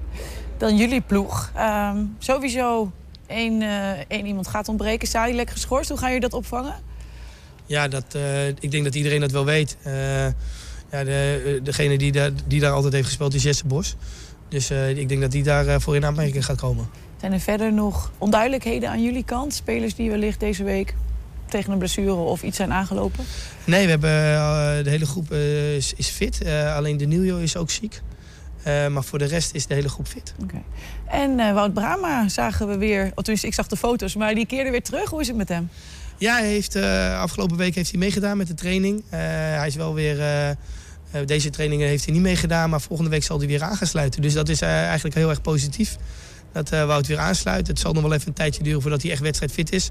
[0.58, 1.52] Dan jullie ploeg.
[1.56, 2.92] Ehm, sowieso
[3.28, 5.08] één, eh, één iemand gaat ontbreken.
[5.08, 5.90] Sali lekker geschorst.
[5.90, 6.76] Hoe gaan jullie dat opvangen?
[7.66, 9.78] Ja, dat, eh, ik denk dat iedereen dat wel weet.
[9.82, 10.26] Eh,
[10.92, 13.96] ja, de, degene die, daar die daar altijd heeft gespeeld is Jesse Bos.
[14.48, 16.90] Dus ik denk dat die daar voor in aanmerking gaat komen.
[17.20, 19.54] Zijn er verder nog onduidelijkheden aan jullie kant?
[19.54, 20.96] Spelers die wellicht deze week
[21.50, 23.26] tegen een blessure of iets zijn aangelopen?
[23.64, 26.42] Nee, we hebben, eh, de hele groep eh, is, is fit.
[26.42, 28.02] Eh, alleen de Nieuwjo is ook ziek.
[28.64, 30.34] Maar voor de rest is de hele groep fit.
[30.42, 30.62] Oké.
[31.08, 34.84] En Wout Brama zagen we weer, tenminste ik zag de foto's, maar die keerde weer
[34.84, 35.10] terug.
[35.10, 35.70] Hoe is het met hem?
[36.18, 36.76] Ja, hij heeft,
[37.16, 39.04] afgelopen week heeft hij meegedaan met de training.
[39.10, 40.18] Hij is wel weer...
[41.26, 44.22] deze trainingen heeft hij niet meegedaan, maar volgende week zal hij weer aan gaan sluiten.
[44.22, 45.98] Dus dat is eigenlijk heel erg positief.
[46.52, 47.68] Dat eh, Wout weer aansluit.
[47.68, 49.90] Het zal nog wel even een tijdje duren voordat hij echt wedstrijdfit is.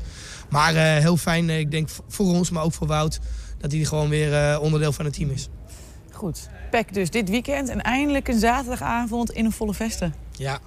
[0.51, 3.19] Maar eh, heel fijn, eh, ik denk voor ons, maar ook voor Wout...
[3.59, 5.49] dat hij gewoon weer onderdeel van het team is.
[6.11, 6.49] Goed.
[6.71, 10.15] Pek dus dit weekend en eindelijk een zaterdagavond in een volle vesten.
[10.31, 10.59] Ja,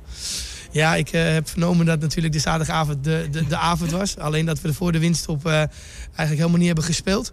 [0.72, 4.18] ja ik heb vernomen dat natuurlijk de zaterdagavond de, de, de avond was.
[4.18, 5.72] Alleen dat we er voor de winststop eh, eigenlijk
[6.16, 7.32] helemaal niet hebben gespeeld.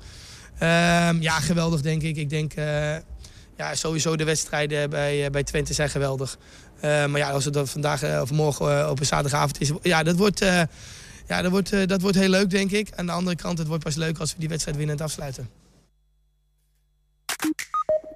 [0.59, 2.17] Ehm, ja, geweldig denk ik.
[2.17, 2.53] Ik denk
[3.57, 6.39] ja, sowieso de wedstrijden bij, bij Twente zijn geweldig.
[6.81, 9.73] Eh, maar ja, als het vandaag eh, of morgen eh, op een zaterdagavond is...
[9.83, 10.63] Ja, dat wordt, eh,
[11.27, 12.89] ja, dat, wordt, eh, dat wordt heel leuk denk ik.
[12.97, 15.49] Aan de andere kant, het wordt pas leuk als we die wedstrijd winnend afsluiten.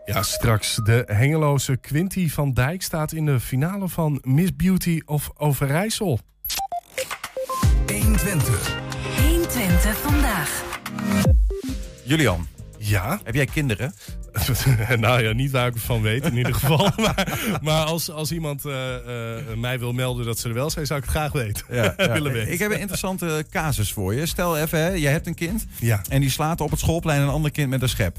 [0.05, 5.31] Ja, straks de Hengeloze Quinty van Dijk staat in de finale van Miss Beauty of
[5.37, 6.21] Overijssel.
[7.87, 8.77] 120.
[9.17, 10.63] 120 vandaag.
[12.05, 12.47] Julian,
[12.79, 13.95] Ja, heb jij kinderen?
[14.99, 16.91] nou ja, niet waar ik van weet in ieder geval.
[17.05, 20.87] maar maar als, als iemand eh, eh, mij wil melden dat ze er wel zijn,
[20.87, 21.65] zou ik het graag weten.
[22.13, 22.53] willen weten.
[22.53, 24.27] Ik heb een interessante casus voor je.
[24.27, 27.29] Stel even, hè, jij hebt een kind Ja, en die slaat op het schoolplein een
[27.29, 28.17] ander kind met een schep.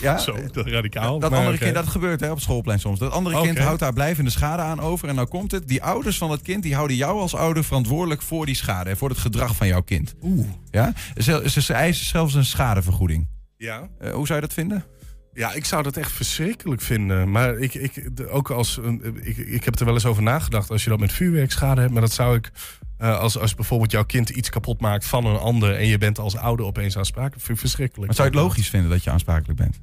[0.00, 1.18] Ja, zo, dat radicaal.
[1.18, 2.98] Dat maar andere kind, dat gebeurt hè, op het schoolplein soms.
[2.98, 5.08] Dat andere kind houdt daar blijvende schade aan over.
[5.08, 8.22] En nou komt het, die ouders van het kind, die houden jou als ouder verantwoordelijk
[8.22, 8.90] voor die schade.
[8.90, 10.14] En voor het gedrag van jouw kind.
[10.22, 10.92] Oeh, Ja?
[11.16, 13.28] Ze, ze, ze eisen zelfs een schadevergoeding.
[13.56, 13.88] ja.
[13.98, 14.84] Eh, hoe zou je dat vinden?
[15.36, 17.30] Ja, ik zou dat echt verschrikkelijk vinden.
[17.30, 18.80] Maar ik, ik, ook als,
[19.22, 20.70] ik, ik heb er wel eens over nagedacht.
[20.70, 21.92] Als je dat met vuurwerkschade hebt.
[21.92, 22.50] Maar dat zou ik,
[22.98, 25.74] eh, als, als bijvoorbeeld jouw kind iets kapot maakt van een ander.
[25.74, 27.42] En je bent als ouder opeens aansprakelijk.
[27.42, 28.06] Vind ik verschrikkelijk.
[28.06, 29.80] Maar zou je het logisch vinden dat je aansprakelijk bent?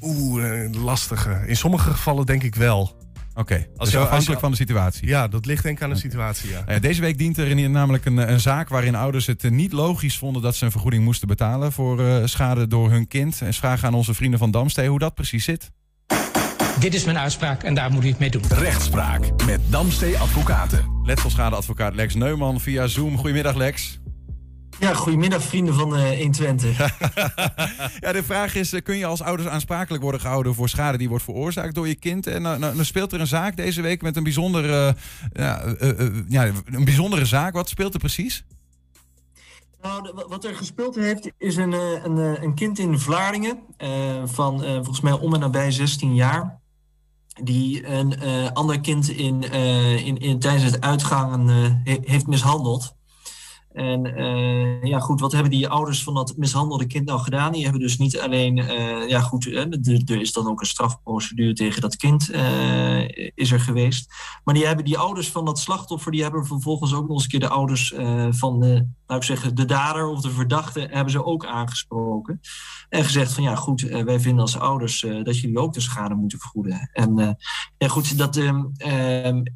[0.00, 1.42] Oeh, eh, lastige.
[1.46, 2.96] In sommige gevallen denk ik wel.
[3.40, 5.08] Oké, Als dus je- als je- afhankelijk van de situatie.
[5.08, 6.62] Ja, dat ligt denk ik aan de situatie, ja.
[6.66, 9.72] Eh, deze week dient er in- namelijk een, een zaak waarin ouders het eh, niet
[9.72, 13.40] logisch vonden dat ze een vergoeding moesten betalen voor eh, schade door hun kind.
[13.40, 15.70] En vragen aan onze vrienden van Damstee hoe dat precies zit.
[16.80, 18.42] Dit is mijn uitspraak en daar moet u het mee doen.
[18.48, 20.84] Rechtspraak met Damstee Advocaten.
[21.02, 23.16] Letselschadeadvocaat Lex Neumann via Zoom.
[23.16, 23.98] Goedemiddag Lex.
[24.80, 26.78] Ja, goedemiddag vrienden van eh 120.
[28.00, 31.08] Ja, de vraag is, eh, kun je als ouders aansprakelijk worden gehouden voor schade die
[31.08, 32.26] wordt veroorzaakt door je kind?
[32.26, 34.96] En nou, nou, nou speelt er een zaak deze week met een bijzondere,
[35.32, 37.54] ja, eh, eh, ja, een bijzondere zaak.
[37.54, 38.44] Wat speelt er precies?
[39.82, 43.58] Nou, wat er gespeeld heeft is een, een, een kind in Vlaardingen
[44.24, 46.58] van volgens mij om en nabij 16 jaar.
[47.42, 48.20] Die een
[48.52, 49.42] ander kind in,
[50.04, 51.48] in, in, tijdens het uitgaan
[51.84, 52.98] he- heeft mishandeld.
[53.72, 57.52] En eh, ja, goed, wat hebben die ouders van dat mishandelde kind nou gedaan?
[57.52, 61.80] Die hebben dus niet alleen, eh, ja goed, er is dan ook een strafprocedure tegen
[61.80, 64.14] dat kind eh, is er geweest.
[64.44, 67.28] Maar die hebben die ouders van dat slachtoffer, die hebben vervolgens ook nog eens een
[67.28, 67.94] keer de ouders
[68.30, 72.40] van nou ik zeggen, de dader of de verdachte, hebben ze ook aangesproken.
[72.88, 76.38] En gezegd van ja, goed, wij vinden als ouders dat jullie ook de schade moeten
[76.38, 76.90] vergoeden.
[76.92, 77.38] En
[77.88, 78.36] goed, dat.
[78.36, 79.52] ik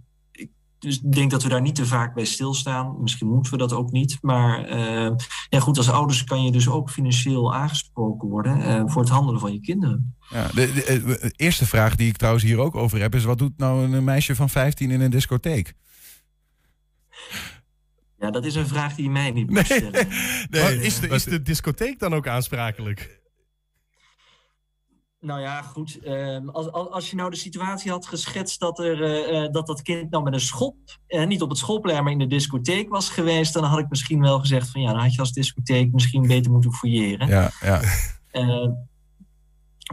[0.84, 3.00] dus ik denk dat we daar niet te vaak bij stilstaan.
[3.00, 4.18] Misschien moeten we dat ook niet.
[4.20, 5.10] Maar eh,
[5.48, 9.40] ja, goed, als ouders kan je dus ook financieel aangesproken worden eh, voor het handelen
[9.40, 10.16] van je kinderen.
[10.30, 13.24] Ja, de, de, eh, de eerste vraag die ik trouwens hier ook over heb is:
[13.24, 15.74] wat doet nou een meisje van 15 in een discotheek?
[18.18, 20.08] Ja, dat is een vraag die je mij niet moet stellen.
[20.50, 23.22] Maar is, de, is de discotheek dan ook aansprakelijk?
[25.24, 25.98] Nou ja, goed.
[26.02, 29.82] Ehm, als, als, je nou de situatie had geschetst dat er, eh, eh, dat, dat
[29.82, 30.76] kind nou met een schop,
[31.08, 34.20] uh, niet op het schoolplein, maar in de discotheek was geweest, dan had ik misschien
[34.20, 37.28] wel gezegd van ja, dan had je als discotheek misschien beter moeten fouilleren.
[37.28, 37.80] Ja, ja.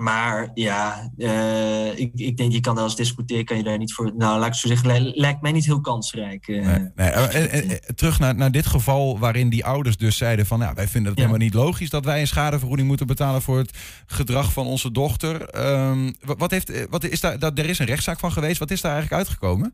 [0.02, 4.12] Maar ja, uh, ik, ik denk, je kan als discotheek, kan je daar niet voor.
[4.16, 6.48] Nou, laat ik zo zeggen, lijkt mij niet heel kansrijk.
[6.48, 7.10] Uh, nee, nee.
[7.10, 10.88] En, en, terug naar, naar dit geval waarin die ouders dus zeiden van ja, wij
[10.88, 11.26] vinden het ja.
[11.28, 15.66] helemaal niet logisch dat wij een schadevergoeding moeten betalen voor het gedrag van onze dochter.
[15.90, 18.60] Um, wat heeft, wat is daar, dat, er is een rechtszaak van geweest.
[18.60, 19.74] Wat is daar eigenlijk uitgekomen?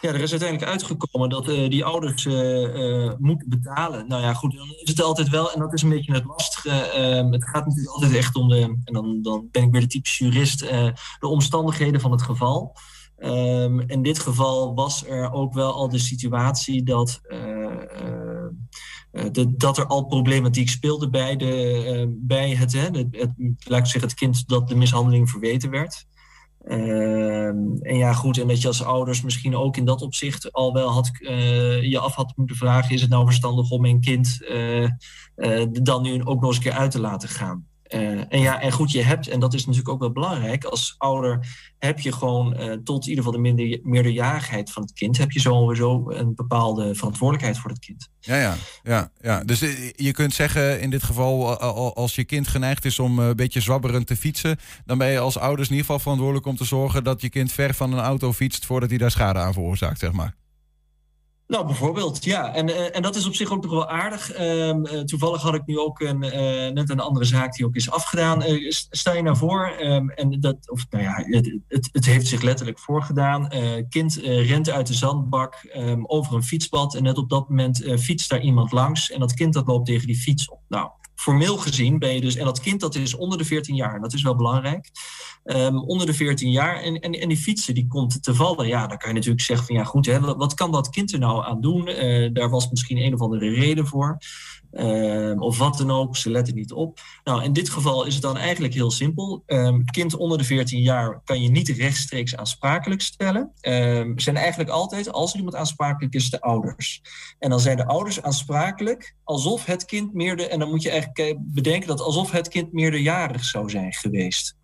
[0.00, 4.08] Ja, er is uiteindelijk uitgekomen dat uh, die ouders uh, uh, moeten betalen.
[4.08, 6.70] Nou ja, goed, dan is het altijd wel, en dat is een beetje het lastige.
[6.70, 9.86] Ehm, het gaat natuurlijk altijd echt om de, en dan, dan ben ik weer de
[9.86, 12.76] typische jurist, de omstandigheden van het geval.
[13.18, 17.20] Um, in dit geval was er ook wel al de situatie dat,
[19.32, 24.10] de, dat er al problematiek speelde bij, de, bij het, hè, het, het, laat zeggen,
[24.10, 26.06] het kind dat de mishandeling verweten werd.
[26.64, 30.72] Uh, en ja, goed, en dat je als ouders misschien ook in dat opzicht al
[30.72, 34.38] wel had, uh, je af had moeten vragen: is het nou verstandig om mijn kind
[34.40, 34.88] uh,
[35.72, 37.69] dan nu ook nog eens een keer uit te laten gaan?
[37.94, 40.94] Uh, en ja, en goed, je hebt, en dat is natuurlijk ook wel belangrijk, als
[40.98, 41.46] ouder
[41.78, 45.30] heb je gewoon uh, tot in ieder geval de minder, meerderjarigheid van het kind, heb
[45.30, 48.08] je sowieso een bepaalde verantwoordelijkheid voor het kind.
[48.20, 49.44] Ja, ja, ja, ja.
[49.44, 49.60] Dus
[49.96, 51.58] je kunt zeggen in dit geval,
[51.94, 55.38] als je kind geneigd is om een beetje zwabberend te fietsen, dan ben je als
[55.38, 58.32] ouders in ieder geval verantwoordelijk om te zorgen dat je kind ver van een auto
[58.32, 60.34] fietst voordat hij daar schade aan veroorzaakt, zeg maar.
[61.50, 62.54] Nou, bijvoorbeeld, ja.
[62.54, 64.40] En, uh, en dat is op zich ook nog wel aardig.
[64.40, 67.74] Um, uh, toevallig had ik nu ook een, uh, net een andere zaak die ook
[67.74, 68.42] is afgedaan.
[68.90, 72.42] stel je nou voor, um, en dat, of nou ja, het, het, het heeft zich
[72.42, 73.48] letterlijk voorgedaan.
[73.88, 78.30] kind rent uit de zandbak um, over een fietspad en net op dat moment fietst
[78.30, 79.10] daar iemand langs.
[79.10, 80.60] En dat kind dat loopt tegen die fiets op.
[80.68, 84.00] Nou, formeel gezien ben je dus, en dat kind dat is onder de 14 jaar,
[84.00, 84.90] dat is wel belangrijk.
[85.44, 88.66] Um, onder de 14 jaar en, en, en die fietsen die komt te vallen.
[88.66, 91.18] Ja, dan kan je natuurlijk zeggen van ja goed, hè, wat, kan dat kind er
[91.18, 91.88] nou aan doen?
[91.88, 94.18] Uh, daar was misschien een of andere reden voor.
[94.72, 97.00] Um, of wat dan ook, ze letten niet op.
[97.24, 99.42] Nou, in dit geval is het dan eigenlijk heel simpel.
[99.46, 103.52] Um, kind onder de 14 jaar kan je niet rechtstreeks aansprakelijk stellen.
[103.60, 107.02] Um, zijn eigenlijk altijd, als er iemand aansprakelijk is, de ouders.
[107.38, 111.38] En dan zijn de ouders aansprakelijk alsof het kind meerder, en dan moet je eigenlijk
[111.40, 114.58] bedenken dat alsof het kind meerderjarig zou zijn geweest.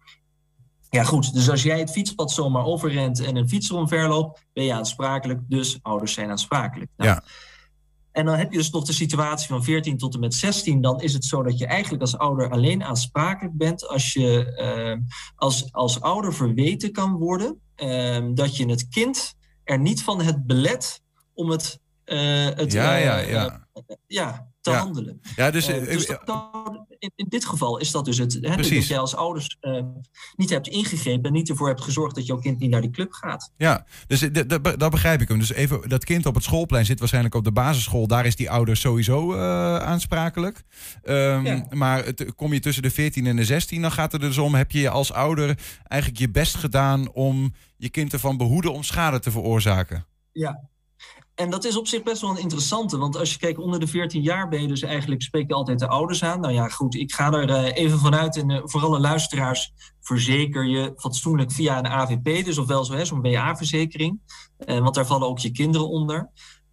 [0.91, 1.35] Ja, goed.
[1.35, 5.41] Dus als jij het fietspad zomaar overrent en een fietser omverloopt, ben je aansprakelijk.
[5.49, 6.91] Dus ouders zijn aansprakelijk.
[6.97, 7.23] Nou, ja.
[8.17, 10.81] En dan heb je dus nog de situatie van 14 tot en met 16.
[10.81, 15.13] Dan is het zo dat je eigenlijk als ouder alleen aansprakelijk bent als je uh,
[15.35, 20.47] als, als ouder verweten kan worden uh, dat je het kind er niet van het
[20.47, 21.03] belet
[21.35, 23.69] om het, uh, het ja, ja, ja.
[24.07, 24.79] ja, te ja.
[24.79, 25.21] handelen.
[25.37, 26.51] Ja, dus, dus dat,
[26.99, 28.39] in, in, dit geval is dat dus het.
[28.41, 29.83] Hè, dat jij als ouders uh,
[30.37, 33.13] niet hebt ingegrepen en niet ervoor hebt gezorgd dat jouw kind niet naar die club
[33.13, 33.53] gaat.
[33.57, 34.29] Ja, dus
[34.77, 35.39] dat begrijp ik hem.
[35.39, 38.07] Dus even, dat kind op het schoolplein zit waarschijnlijk op de basisschool.
[38.07, 40.63] Daar is die ouder sowieso uh, aansprakelijk.
[41.05, 41.67] Um, ja.
[41.71, 44.39] Maar het, kom je tussen de 14 en de 16, dan gaat het er dus
[44.39, 48.83] om: heb je als ouder eigenlijk je best gedaan om je kind ervan behoeden om
[48.83, 50.07] schade te veroorzaken?
[50.33, 50.69] Ja,
[51.37, 53.87] en dat is op zich best wel een interessante, want als je kijkt onder de
[53.87, 56.41] 14 jaar ben je dus eigenlijk spreek je altijd de ouders aan.
[56.41, 60.67] Nou ja, goed, ik ga er uh, even vanuit en uh, voor alle luisteraars verzeker
[60.67, 64.21] je fatsoenlijk via een AVP, dus ofwel zo'n BA-verzekering,
[64.67, 66.31] uh, want daar vallen ook je kinderen onder.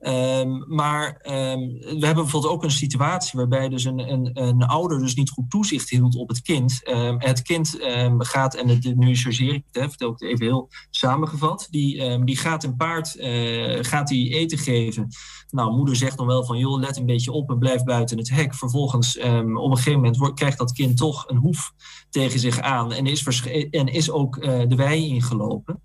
[0.07, 4.99] Um, maar um, we hebben bijvoorbeeld ook een situatie waarbij dus een, een, een ouder
[4.99, 6.81] dus niet goed toezicht hield op het kind.
[6.89, 7.77] Um, het kind
[8.17, 12.37] gaat, en het, nu chargeer ik het, vertel ik het even heel samengevat, die, die
[12.37, 15.07] gaat een paard uh, gaat die eten geven.
[15.49, 18.29] Nou, moeder zegt dan wel van, joh, let een beetje op en blijf buiten het
[18.29, 18.55] hek.
[18.55, 21.71] Vervolgens, op een gegeven moment krijgt dat kind toch een hoef
[22.09, 25.81] tegen zich aan en is, en is ook uh, de wei ingelopen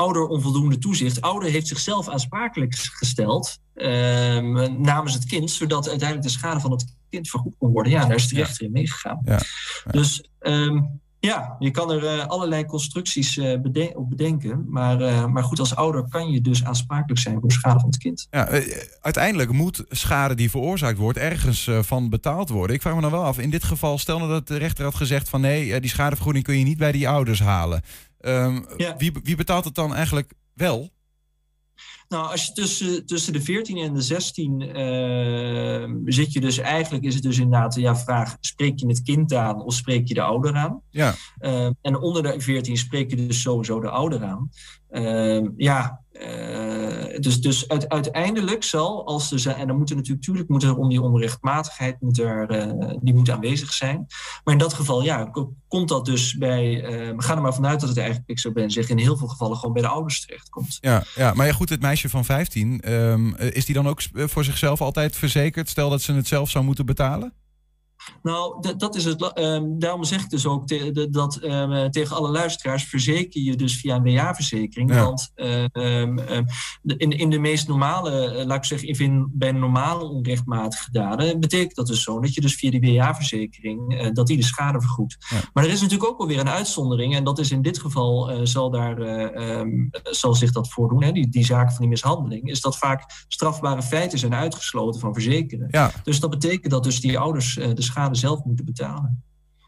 [0.00, 1.20] ouder onvoldoende toezicht.
[1.20, 6.96] Ouder heeft zichzelf aansprakelijk gesteld um, namens het kind, zodat uiteindelijk de schade van het
[7.10, 7.92] kind vergoed kon worden.
[7.92, 9.20] Ja, daar is de rechter in meegegaan.
[9.24, 9.40] Ja.
[9.84, 9.90] Ja.
[9.90, 14.64] Dus um, ja, je kan er uh, allerlei constructies uh, beden op bedenken.
[14.68, 17.98] Maar, uh, maar goed, als ouder kan je dus aansprakelijk zijn voor schade van het
[17.98, 18.26] kind.
[18.30, 18.48] Ja,
[19.00, 22.76] uiteindelijk moet schade die veroorzaakt wordt ergens van betaald worden.
[22.76, 24.94] Ik vraag me dan wel af, in dit geval, stel nou dat de rechter had
[24.94, 27.82] gezegd van nee, die schadevergoeding kun je niet bij die ouders halen.
[28.20, 28.94] Um, ja.
[28.96, 30.90] wie, wie betaalt het dan eigenlijk wel?
[32.10, 37.04] Nou, als je tussen, tussen de 14 en de 16 uh, zit je dus eigenlijk,
[37.04, 40.22] is het dus inderdaad ja, vraag: spreek je het kind aan of spreek je de
[40.22, 40.82] ouder aan?
[40.90, 41.14] Ja.
[41.40, 44.50] Uh, en onder de 14 spreek je dus sowieso de ouder aan.
[44.90, 46.00] Uh, ja,
[47.20, 51.02] dus dus uiteindelijk zal, als er en dan moet er natuurlijk, natuurlijk moet om die
[51.02, 54.06] onrechtmatigheid, moet er, uh, die moet aanwezig zijn.
[54.44, 55.30] Maar in dat geval, ja,
[55.68, 58.54] komt dat dus bij, uh, we gaan er maar vanuit dat het eigenlijk, ik zou
[58.54, 60.78] ben zeggen, in heel veel gevallen gewoon bij de ouders terechtkomt.
[60.80, 64.44] Ja, ja maar ja, goed, het meisje van 15, um, is die dan ook voor
[64.44, 65.68] zichzelf altijd verzekerd?
[65.68, 67.32] Stel dat ze het zelf zou moeten betalen?
[68.22, 69.38] Nou, dat is het.
[69.38, 73.76] Um, daarom zeg ik dus ook te, dat um, tegen alle luisteraars verzeker je dus
[73.76, 74.94] via een WA-verzekering.
[74.94, 75.30] Want
[75.72, 76.18] um,
[76.82, 81.74] in, in de meest normale, uh, laat ik zeggen, in, bij normale onrechtmatige daden, betekent
[81.74, 85.16] dat dus zo dat je dus via die WA-verzekering uh, dat die de schade vergoedt.
[85.30, 85.40] Ja.
[85.52, 88.38] Maar er is natuurlijk ook alweer een uitzondering, en dat is in dit geval uh,
[88.42, 88.98] zal, daar,
[90.02, 93.82] zal zich dat voordoen, hè, die, die zaak van die mishandeling, is dat vaak strafbare
[93.82, 95.68] feiten zijn uitgesloten van verzekeren.
[95.70, 95.92] Ja.
[96.02, 99.22] Dus dat betekent dat dus die ouders de schade zelf moeten betalen.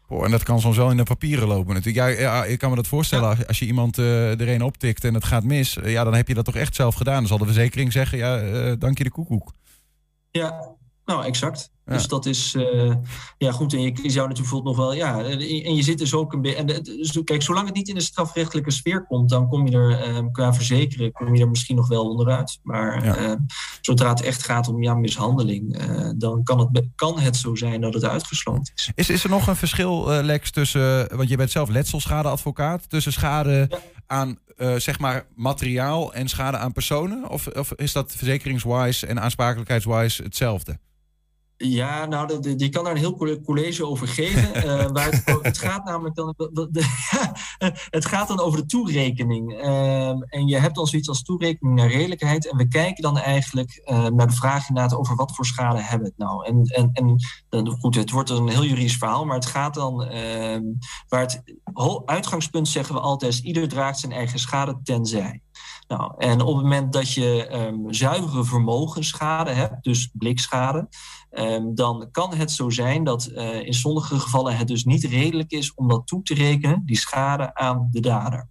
[0.07, 2.17] Oh, en dat kan soms wel in de papieren lopen natuurlijk.
[2.17, 3.47] Ja, ja ik kan me dat voorstellen.
[3.47, 6.27] Als je iemand uh, er een optikt en het gaat mis, uh, ja, dan heb
[6.27, 7.15] je dat toch echt zelf gedaan.
[7.15, 9.53] Dan zal de verzekering zeggen, ja, uh, dank je de koekoek.
[10.31, 10.75] Ja,
[11.13, 11.71] nou, exact.
[11.85, 12.95] Dus dat is, uh,
[13.37, 16.33] ja goed, en je, je, zou natuurlijk nog wel, ja, en je zit dus ook
[16.33, 19.77] een beetje, dus, kijk, zolang het niet in de strafrechtelijke sfeer komt, dan kom je
[19.77, 22.59] er uh, qua verzekeren, kom je er misschien nog wel onderuit.
[22.63, 23.17] Maar ja.
[23.17, 23.35] uh,
[23.81, 25.77] zodra het echt gaat om ja, mishandeling,
[26.17, 28.91] dan kan het, kan het zo zijn dat het uitgesloten is.
[28.95, 33.67] Is, is er nog een verschil, Lex, tussen, want je bent zelf letselschadeadvocaat, tussen schade
[33.69, 33.79] ja.
[34.07, 34.37] aan
[34.77, 37.29] zeg maar materiaal en schade aan personen?
[37.29, 40.77] Of, of is dat verzekeringswise en aansprakelijkheidswise hetzelfde?
[41.57, 44.65] Ja, nou, die, die kan daar een heel college over geven.
[44.65, 46.33] Uh, waar het, het, gaat namelijk dan.
[46.37, 46.69] De,
[47.97, 49.51] het gaat dan over de toerekening.
[49.51, 52.51] Uh, en je hebt dan zoiets als toerekening naar redelijkheid.
[52.51, 56.07] En we kijken dan eigenlijk uh, naar de vraag inderdaad over wat voor schade hebben
[56.07, 56.45] we het nou.
[56.45, 57.15] En, en, en
[57.49, 60.03] dan, goed, het wordt een heel juridisch verhaal, maar het gaat dan.
[60.03, 60.63] Ehm,
[61.07, 61.43] waar het
[62.05, 65.41] uitgangspunt zeggen we altijd: ieder draagt zijn eigen schade tenzij.
[65.87, 70.87] Nou, en op het moment dat je um, zuivere vermogensschade hebt, dus blikschade,
[71.33, 75.51] um, dan kan het zo zijn dat uh, in sommige gevallen het dus niet redelijk
[75.51, 78.47] is om dat toe te rekenen, die schade aan de dader.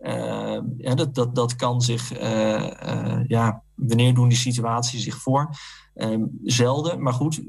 [0.00, 5.50] Uh, ja, dat, dat, dat kan zich, uh, ja, wanneer doen die situaties zich voor?
[6.42, 7.42] zelden, maar goed,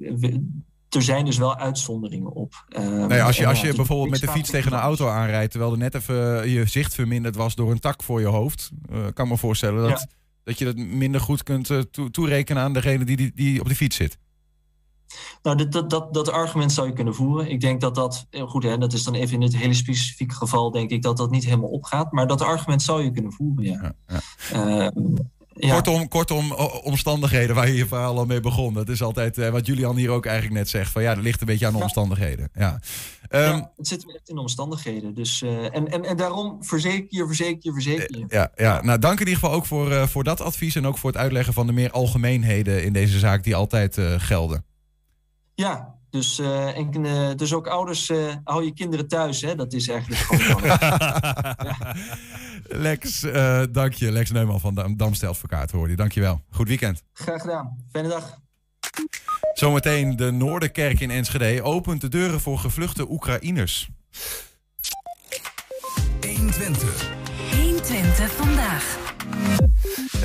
[0.90, 2.66] er zijn dus wel uitzonderingen op.
[2.78, 5.72] Um, nee, als je, als je bijvoorbeeld met de fiets tegen een auto aanrijdt, terwijl
[5.72, 8.72] er net even je zicht verminderd was door een tak voor je hoofd,
[9.14, 10.08] kan me voorstellen dat, ja.
[10.44, 13.76] dat je dat minder goed kunt to toerekenen aan degene die, die, die op de
[13.76, 14.18] fiets zit.
[15.44, 17.50] Nou, dat, dat, dat, dat argument zou je kunnen voeren.
[17.50, 20.36] Ik denk dat dat, eh, goed hè, dat is dan even in het hele specifieke
[20.36, 22.12] geval, denk ik dat dat niet helemaal opgaat.
[22.12, 23.94] Maar dat argument zou je kunnen voeren, ja.
[24.08, 24.92] ja, ja.
[24.94, 25.06] Uh,
[25.60, 25.74] ja.
[25.74, 26.52] Kortom, kortom,
[26.84, 28.74] omstandigheden waar je je verhaal al mee begon.
[28.74, 30.92] Dat is altijd uh, wat Julian hier ook eigenlijk net zegt.
[30.92, 32.50] Van ja, dat ligt een beetje aan de omstandigheden.
[32.54, 32.80] Ja.
[33.30, 35.14] Um, ja, het zit echt in de omstandigheden.
[35.14, 38.26] Dus, uh, en, en, en daarom verzeker je, verzeker je, verzeker je.
[38.28, 38.82] Ja, ja.
[38.82, 40.76] nou dank in ieder geval ook voor, uh, voor dat advies.
[40.76, 44.66] En ook voor het uitleggen van de meer algemeenheden in deze zaak die altijd gelden.
[45.58, 49.42] Ja, dus, uh, en, uh, dus ook ouders, uh, hou je kinderen thuis.
[49.42, 49.56] Hè?
[49.56, 50.64] Dat is eigenlijk gewoon.
[51.68, 51.96] ja.
[52.64, 53.26] Lex,
[53.72, 54.12] dank je.
[54.12, 55.96] Lex Neumann van Damstel Advocaat hoor je.
[55.96, 56.42] Dank je wel.
[56.50, 57.04] Goed weekend.
[57.14, 57.78] Graag gedaan.
[57.92, 58.40] Fijne dag.
[59.54, 63.90] Zometeen de Noorderkerk in Enschede opent de deuren voor gevluchte Oekraïners.
[66.22, 67.10] 120.
[67.52, 68.98] 120 vandaag.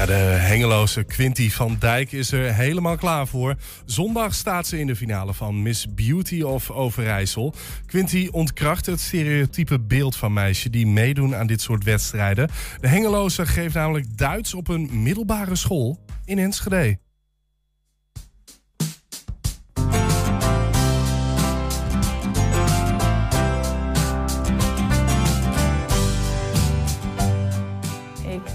[0.06, 3.56] De Hengeloze Quinty van Dijk is er helemaal klaar voor.
[3.84, 7.54] Zondag staat ze in de finale van Miss Beauty of Overijssel.
[7.86, 12.48] Quinty ontkracht het stereotype beeld van meisjes die meedoen aan dit soort wedstrijden.
[12.80, 16.98] De Hengeloze geeft namelijk Duits op een middelbare school in Enschede.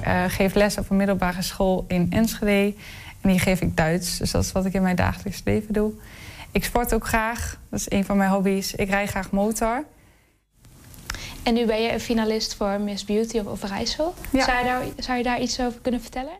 [0.08, 2.76] Uh, geef les op een middelbare school in Enschede.
[3.22, 4.17] En hier geef ik Duits.
[4.17, 5.91] Dus dat is wat ik in mijn dagelijks leven doe.
[6.52, 7.60] Ik sport ook graag.
[7.70, 8.74] Dat is een van mijn hobby's.
[8.74, 9.84] Ik rijd graag motor.
[11.43, 14.13] En nu ben je een finalist voor Miss Beauty of Overijssel.
[14.30, 14.43] Ja.
[14.43, 16.34] Zou, je daar, zou je daar iets over kunnen vertellen?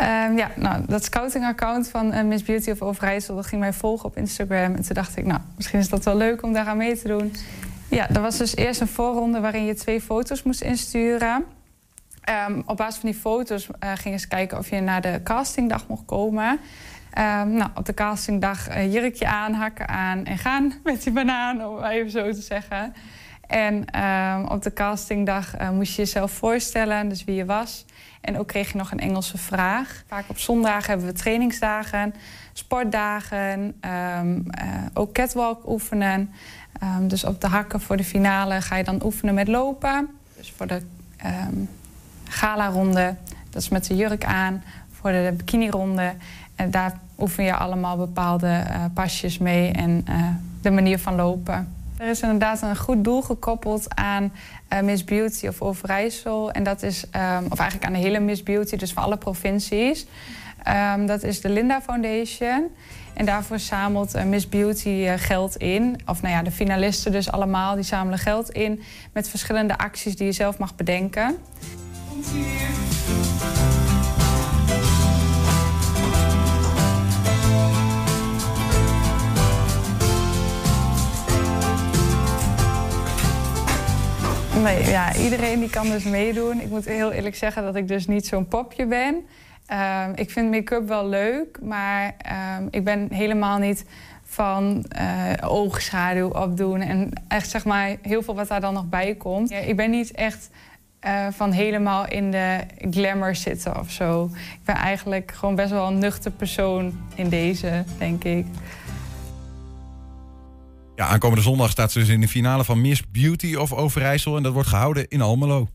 [0.00, 3.34] Um, ja, nou, dat scouting-account van uh, Miss Beauty of Overijssel...
[3.34, 4.74] dat ging mij volgen op Instagram.
[4.74, 7.34] En toen dacht ik, nou, misschien is dat wel leuk om daaraan mee te doen.
[7.88, 11.44] Ja, er was dus eerst een voorronde waarin je twee foto's moest insturen...
[12.30, 15.86] Um, op basis van die foto's uh, gingen ze kijken of je naar de castingdag
[15.88, 16.50] mocht komen.
[17.18, 21.66] Um, nou, op de castingdag uh, jurkje aan, hakken aan en gaan met die banaan,
[21.66, 22.94] om even zo te zeggen.
[23.46, 27.84] En um, op de castingdag uh, moest je jezelf voorstellen, dus wie je was.
[28.20, 30.04] En ook kreeg je nog een Engelse vraag.
[30.06, 32.14] Vaak op zondagen hebben we trainingsdagen,
[32.52, 33.74] sportdagen,
[34.94, 36.32] ook catwalk oefenen.
[37.00, 40.08] dus op de hakken voor de finale ga je dan oefenen met lopen.
[40.36, 40.82] Dus voor de
[42.32, 43.14] gala-ronde.
[43.50, 44.62] Dat is met de jurk aan.
[44.92, 46.12] voor de bikinironde.
[46.56, 48.64] En daar oefen je allemaal bepaalde
[48.94, 50.04] pasjes mee en
[50.62, 51.74] de manier van lopen.
[51.96, 54.32] Er is inderdaad een goed doel gekoppeld aan
[54.82, 56.50] Miss Beauty of Overijssel.
[56.50, 60.06] En dat is, ehm, of eigenlijk aan de hele Miss Beauty, dus voor alle provincies.
[60.62, 62.68] Ehm, dat is de Linda Foundation.
[63.14, 66.00] En daarvoor zamelt Miss Beauty geld in.
[66.06, 70.26] Of nou ja, de finalisten dus allemaal, die zamelen geld in met verschillende acties die
[70.26, 71.38] je zelf mag bedenken.
[84.62, 86.60] Nee, ja, iedereen die kan dus meedoen.
[86.60, 89.26] Ik moet heel eerlijk zeggen dat ik dus niet zo'n popje ben.
[89.66, 93.84] Ehm, ik vind make-up wel leuk, maar ehm, ik ben helemaal niet
[94.24, 96.80] van uh, oogschaduw opdoen.
[96.80, 99.50] En echt zeg maar heel veel wat daar dan nog bij komt.
[99.50, 100.50] ik ben niet echt
[101.06, 104.30] uh, van helemaal in de glamour zitten of zo.
[104.34, 108.46] Ik ben eigenlijk gewoon best wel een nuchter persoon in deze, denk ik.
[110.96, 114.36] Ja, aankomende zondag staat ze dus in de finale van Miss Beauty of Overijssel.
[114.36, 115.68] En dat wordt gehouden in Almelo.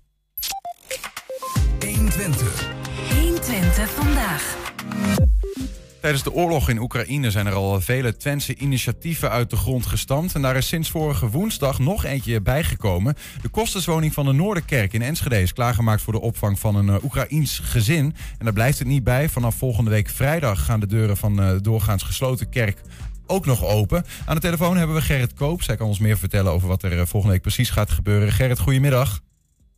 [1.80, 2.69] 120.
[3.09, 4.55] 120 vandaag.
[6.08, 10.36] Tijdens de oorlog in Oekraïne zijn er al vele Twentse initiatieven uit de grond gestampt.
[10.36, 13.16] En daar is sinds vorige woensdag nog eentje bijgekomen.
[13.41, 17.03] De kostenswoning van de Noorderkerk in Enschede is klaargemaakt voor de opvang van een uh,
[17.03, 18.16] Oekraïns gezin.
[18.38, 19.30] En daar blijft het niet bij.
[19.30, 22.82] Vanaf volgende week vrijdag gaan de deuren van uh, doorgaans gesloten kerk
[23.26, 24.05] ook nog open.
[24.26, 25.64] Aan de telefoon hebben we Gerrit Koop.
[25.64, 28.32] Zij kan ons meer vertellen over wat er uh, volgende week precies gaat gebeuren.
[28.32, 29.20] Gerrit, goedemiddag.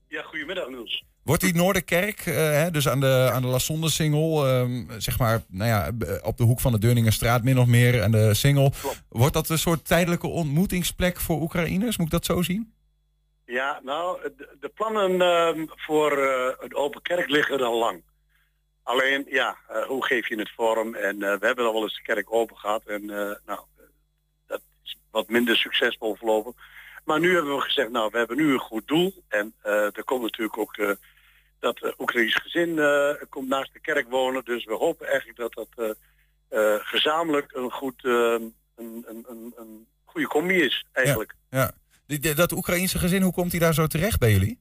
[0.07, 1.03] Ja, goedemiddag Niels.
[1.29, 5.69] Wordt die Noorderkerk, uh, dus aan de, aan de Lassonde Singel, um, zeg maar nou
[5.69, 5.91] ja,
[6.23, 8.73] op de hoek van de Deurningenstraat min of meer en de Singel,
[9.09, 11.97] wordt dat een soort tijdelijke ontmoetingsplek voor Oekraïners?
[11.97, 12.73] Moet ik dat zo zien?
[13.45, 14.19] Ja, nou,
[14.59, 18.03] de, plannen uh, voor uh, een open kerk liggen al lang.
[18.83, 20.95] Alleen, ja, uh, hoe geef je het vorm?
[20.95, 23.05] En we hebben al wel eens de kerk open gehad en
[23.45, 23.59] nou,
[24.47, 26.55] dat is wat minder succesvol verlopen.
[27.05, 29.23] Maar nu hebben we gezegd, nou, we hebben nu een goed doel.
[29.27, 30.97] En er komt natuurlijk ook
[31.59, 34.45] dat uh, Oekraïns gezin uh, komt naast de kerk wonen.
[34.45, 35.95] Dus we hopen eigenlijk dat dat
[36.49, 41.35] uh, gezamenlijk een, goed, een, een, een, een, goede combi is eigenlijk.
[41.49, 41.71] Ja,
[42.05, 42.33] ja.
[42.33, 44.59] dat Oekraïense gezin, hoe komt hij daar zo terecht bij jullie?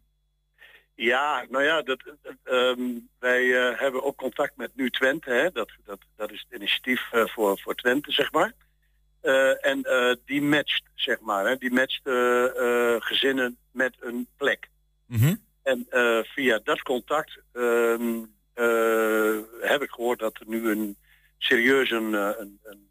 [0.94, 2.03] Ja, nou ja, dat,
[2.44, 3.46] um, wij
[3.76, 5.30] hebben ook contact met Nu Twente.
[5.30, 5.51] Hè?
[5.51, 8.53] Dat, dat, dat is het initiatief voor, voor Twente, zeg maar.
[9.61, 9.86] en
[10.24, 11.57] die matcht, zeg maar, hè?
[11.57, 12.03] die matcht
[13.05, 14.68] gezinnen met een plek.
[15.07, 17.99] Mm en uh, via dat contact uh,
[18.55, 20.97] uh, heb ik gehoord dat er nu een
[21.39, 22.89] serieus een, een, een,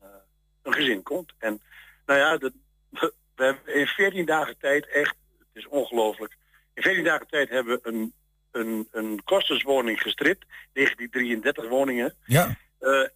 [0.61, 1.33] een gezin komt.
[1.37, 1.61] En
[2.05, 2.51] nou ja, dat,
[3.35, 6.37] we hebben in 14 dagen tijd echt, het is ongelooflijk,
[6.73, 8.13] in 14 dagen tijd hebben we een,
[8.51, 12.15] een, een kostenswoning gestript, 1933 woningen.
[12.25, 12.57] Ja.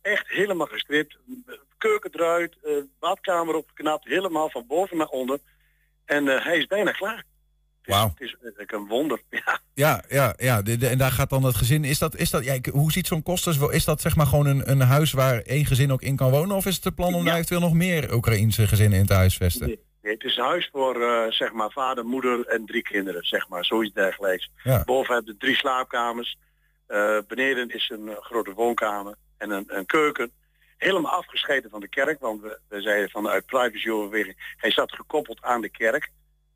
[0.01, 1.17] echt helemaal gestript,
[1.77, 2.57] keuken eruit,
[2.99, 5.39] badkamer opgeknapt, helemaal van boven naar onder.
[6.05, 7.23] En hij is bijna klaar.
[7.99, 9.21] Het is eigenlijk een wonder.
[9.39, 10.33] Ja, ja, ja.
[10.37, 10.61] ja.
[10.61, 11.83] De, de, en daar gaat dan het gezin.
[11.83, 13.71] Is dat, is dat, ja, hoe ziet zo'n kosten?
[13.71, 16.55] Is dat zeg maar gewoon een, een huis waar één gezin ook in kan wonen?
[16.55, 17.25] Of is het de plan om ja.
[17.25, 19.67] daar eventueel nog meer Oekraïense gezinnen in te huisvesten?
[19.67, 23.23] Nee, nee het is een huis voor uh, zeg maar vader, moeder en drie kinderen,
[23.23, 24.49] zeg maar, zoiets dergelijks.
[24.63, 24.83] Ja.
[24.83, 26.37] Boven hebben drie slaapkamers.
[26.87, 30.31] Uh, beneden is een uh, grote woonkamer en een, een keuken
[30.81, 35.61] helemaal afgescheiden van de kerk, want we, we zeiden vanuit privacyoverweging, hij zat gekoppeld aan
[35.61, 36.11] de kerk.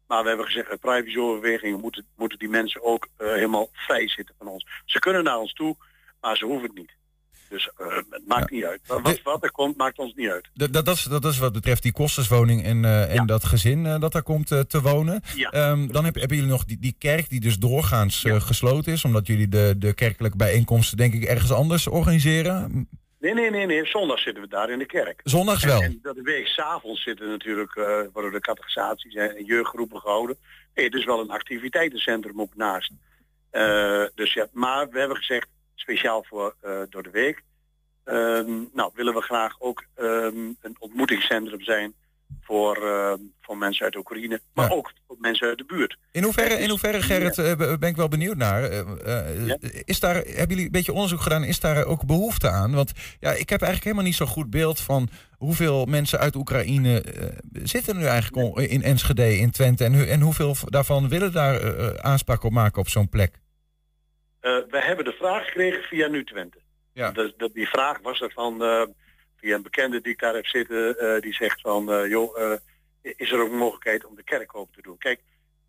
[0.07, 4.47] Maar we hebben gezegd, privacyoverwegingen moeten, moeten die mensen ook uh, helemaal vrij zitten van
[4.47, 4.67] ons.
[4.85, 5.75] Ze kunnen naar ons toe,
[6.21, 6.93] maar ze hoeven het niet.
[7.49, 8.55] Dus uh, het maakt ja.
[8.55, 8.81] niet uit.
[8.85, 10.49] Wat, wat er komt, maakt ons niet uit.
[10.53, 13.25] Dat, dat, is, dat is wat betreft die kostenswoning en, uh, en ja.
[13.25, 15.21] dat gezin dat daar komt te wonen.
[15.35, 15.69] Ja.
[15.69, 19.05] Um, dan heb, hebben jullie nog die, die kerk die dus doorgaans gesloten is.
[19.05, 22.87] Omdat jullie de, de kerkelijke bijeenkomsten denk ik ergens anders organiseren.
[23.25, 23.85] Nee, nee, nee, nee.
[23.85, 25.21] Zondag zitten we daar in de kerk.
[25.23, 25.81] Zondags wel?
[25.81, 30.37] En, en dat de week s'avonds zitten natuurlijk, uh, worden de catechisaties en jeugdgroepen gehouden.
[30.73, 32.91] Nee, het is wel een activiteitencentrum op naast.
[33.51, 37.43] Uh, dus ja, maar we hebben gezegd, speciaal voor uh, door de week,
[38.05, 41.93] um, nou willen we graag ook um, een ontmoetingscentrum zijn
[42.45, 44.75] voor, uh, voor mensen uit Oekraïne, maar ja.
[44.75, 45.97] ook voor mensen uit de buurt.
[46.11, 48.71] In hoeverre, in hoeverre Gerrit, uh, ben ik wel benieuwd naar.
[48.71, 49.57] Uh, ja.
[49.85, 52.73] is daar, hebben jullie een beetje onderzoek gedaan, is daar ook behoefte aan?
[52.73, 57.03] Want ja, ik heb eigenlijk helemaal niet zo goed beeld van hoeveel mensen uit Oekraïne
[57.51, 62.51] zitten nu eigenlijk in Enschede, in Twente, en, en hoeveel daarvan willen daar aanspraak op
[62.51, 63.39] maken op zo'n plek?
[64.41, 66.57] we hebben de vraag gekregen via Nu Twente.
[66.93, 67.11] Ja.
[67.11, 68.57] De, de, die vraag was er van
[69.45, 72.53] via een bekende die ik daar heb zitten, uh, die zegt van, uh, joh, uh,
[73.01, 74.97] is er ook een mogelijkheid om de kerk open te doen?
[74.97, 75.19] Kijk,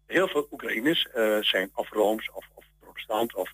[0.07, 1.07] heel veel Oekraïners
[1.41, 3.53] zijn of Rooms of, of protestant of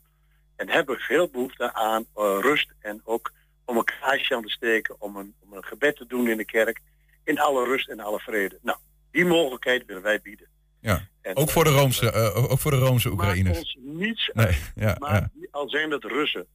[0.57, 3.33] En hebben veel behoefte aan eh, rust en ook
[3.64, 6.45] om een kaarsje aan te steken, om een, om een gebed te doen in de
[6.45, 6.81] kerk.
[7.25, 8.59] In alle rust en alle vrede.
[8.62, 8.79] Nou,
[9.11, 10.49] die mogelijkheid willen wij bieden.
[10.81, 11.09] Ja.
[11.35, 13.57] ook, voor de Roomse, ook voor de Roomse Oekraïners.
[13.57, 14.73] Maakt ons niets Nee, uit.
[14.75, 15.47] ja, maar ja.
[15.51, 16.47] al zijn het Russen,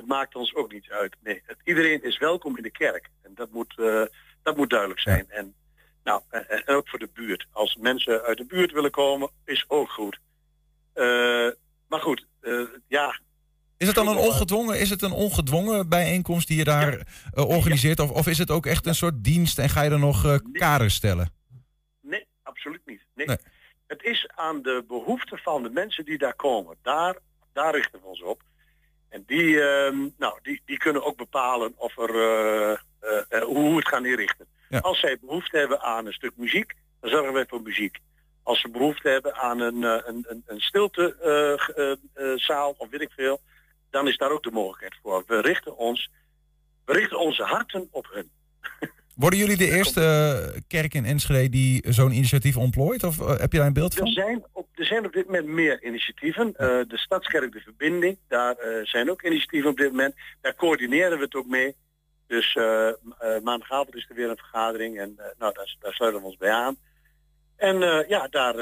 [0.00, 1.16] het maakt ons ook niets uit.
[1.22, 3.08] Nee, het, iedereen is welkom in de kerk.
[3.22, 4.02] En dat moet, eh,
[4.42, 5.30] dat moet duidelijk zijn.
[5.30, 5.54] En,
[6.04, 7.46] nou, en, ook voor de buurt.
[7.52, 10.18] Als mensen uit de buurt willen komen, is ook goed.
[10.92, 11.48] Eh,
[11.88, 13.20] maar goed, eh, ja,
[13.76, 18.00] Is het dan een ongedwongen, is het een ongedwongen bijeenkomst die je daar organiseert?
[18.00, 20.94] Of, of is het ook echt een soort dienst en ga je er nog kaders
[20.94, 21.32] stellen?
[22.00, 23.06] Nee, absoluut niet.
[23.14, 23.26] Nee.
[23.26, 23.36] Nee.
[23.86, 26.76] Het is aan de behoeften van de mensen die daar komen.
[26.82, 27.16] Daar,
[27.52, 28.42] daar richten we ons op.
[29.10, 32.78] En die, ehm, nou, die, die kunnen ook bepalen of er, eh, eh,
[33.28, 34.46] eh, hoe we het gaan inrichten.
[34.80, 37.98] Als zij behoefte hebben aan een stuk muziek, dan zorgen wij voor muziek.
[38.42, 43.40] Als ze behoefte hebben aan een, een, een, een stiltezaal of weet ik veel,
[43.90, 45.24] dan is daar ook de mogelijkheid voor.
[45.26, 46.10] We richten, ons,
[46.84, 48.30] we richten onze harten op hun.
[49.20, 53.04] Worden jullie de eerste eh, kerk in Enschede die zo'n initiatief ontplooit?
[53.04, 54.12] Of eh, heb je daar een beeld Er van?
[54.12, 56.56] zijn op, er zijn op dit moment meer initiatieven.
[56.56, 60.14] Eh, de Stadskerk De Verbinding, daar zijn ook initiatieven op dit moment.
[60.40, 61.76] Daar coördineren we het ook mee.
[62.26, 62.54] Dus
[63.42, 66.76] maandagavond is er weer een vergadering en nou, daar, daar sluiten we ons bij aan.
[67.56, 68.56] En ja, daar,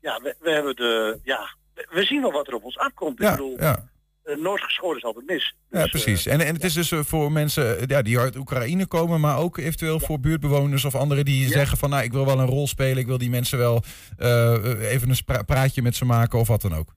[0.00, 3.18] ja we, we hebben de, ja, we, we zien wel wat er op ons afkomt.
[3.18, 3.88] Ja, Ik bedoel, ja.
[4.28, 5.54] Eh, nooit geschoren is altijd mis.
[5.70, 6.26] Ja, precies.
[6.26, 9.38] En, en het is dus eh, voor mensen eh, ja, die uit Oekraïne komen, maar
[9.38, 12.66] ook eventueel voor buurtbewoners of anderen die zeggen van nou, ik wil wel een rol
[12.68, 13.82] spelen, ik wil die mensen wel
[14.16, 16.94] eh, even een praatje met ze maken of wat dan ook.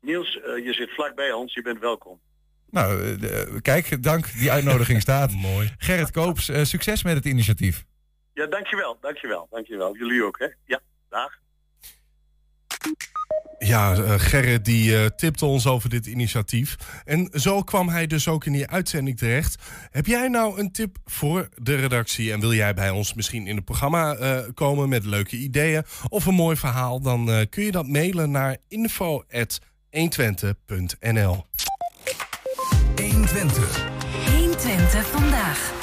[0.00, 2.20] Niels, eh, je zit vlakbij ons, je bent welkom.
[2.70, 5.32] Nou, eh, de- kijk, dank, die uitnodiging staat.
[5.50, 5.74] Mooi.
[5.78, 7.84] Gerrit Koops, eh, succes met het initiatief.
[8.34, 9.96] Ja, dankjewel, dankjewel, dankjewel.
[9.96, 10.46] Jullie ook, hè?
[10.64, 11.32] Ja, dag.
[13.58, 16.76] Ja, eh, Gerrit die eh, tipte ons over dit initiatief.
[17.04, 19.62] En zo kwam hij dus ook in die uitzending terecht.
[19.90, 22.32] Heb jij nou een tip voor de redactie?
[22.32, 26.26] En wil jij bij ons misschien in het programma eh, komen met leuke ideeën of
[26.26, 27.00] een mooi verhaal?
[27.00, 31.44] Dan kun je dat mailen naar info.120.nl
[32.96, 33.88] 120.
[34.36, 35.74] 120 vandaag.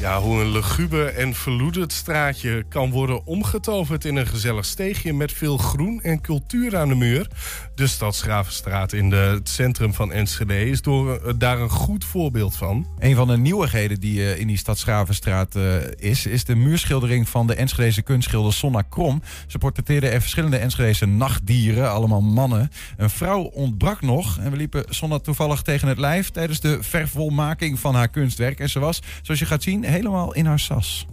[0.00, 5.32] Ja, hoe een luguber en verloederd straatje kan worden omgetoverd in een gezellig steegje met
[5.32, 7.28] veel groen en cultuur aan de muur.
[7.74, 12.86] De Stadsgravenstraat in het centrum van Enschede is door, eh, daar een goed voorbeeld van.
[12.98, 17.28] Een van de nieuwigheden die eh, in die stad Schravenstraat eh, is, is de muurschildering
[17.28, 19.22] van de Enschedeze kunstschilder Sonna Krom.
[19.46, 22.70] Ze portretteerde er verschillende Enschedeze nachtdieren, allemaal mannen.
[22.96, 27.78] Een vrouw ontbrak nog en we liepen Sonna toevallig tegen het lijf tijdens de vervolmaking
[27.78, 28.60] van haar kunstwerk.
[28.60, 31.06] En ze was, zoals je gaat zien, helemaal in haar sas.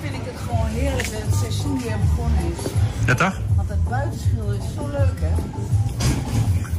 [0.00, 2.70] vind ik het gewoon heerlijk dat het seizoen weer begonnen is.
[3.06, 3.40] Ja, toch?
[3.56, 5.32] Want het buitenschil is zo leuk, hè?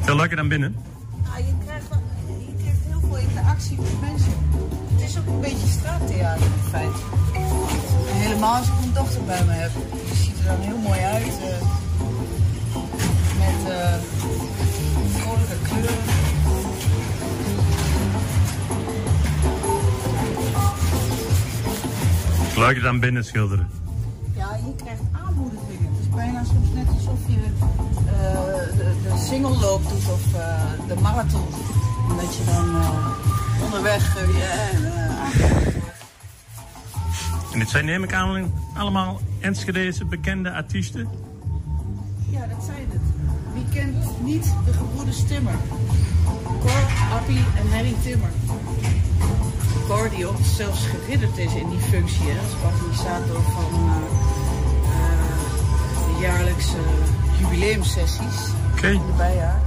[0.02, 0.76] Veel leuker dan binnen.
[1.24, 1.88] Nou, je, krijgt
[2.48, 4.34] je krijgt heel veel interactie met mensen.
[4.92, 7.00] Het is ook een beetje straattheater in feite.
[8.10, 9.72] En helemaal als ik mijn dochter bij me heb.
[10.08, 11.24] Die ziet er dan heel mooi uit.
[11.24, 11.62] eh,
[13.44, 13.94] met eh,
[15.16, 16.31] vrolijke kleuren.
[22.62, 23.70] Leuker dan binnen schilderen.
[24.36, 25.92] Ja, je krijgt aanmoedigingen.
[25.94, 31.02] Het is bijna soms net alsof je eh, de, de singelloop doet of eh, de
[31.02, 31.48] marathon.
[32.10, 34.16] En dat je dan eh, onderweg
[37.54, 41.10] En dit zijn neem ik aan allemaal Enschedeze bekende artiesten.
[42.30, 43.02] Ja, dat zijn het.
[43.54, 45.56] Wie kent niet de gebroeders Timmer?
[46.60, 48.30] Cor, Appie en Henny Timmer.
[49.92, 53.96] Cor die ook zelfs geridderd is in die functie hè, als organisator van eh,
[54.94, 55.36] eh,
[56.06, 56.78] de jaarlijkse
[57.40, 58.40] jubileumsessies
[58.72, 58.88] Oké.
[58.88, 59.62] in de bijjaar.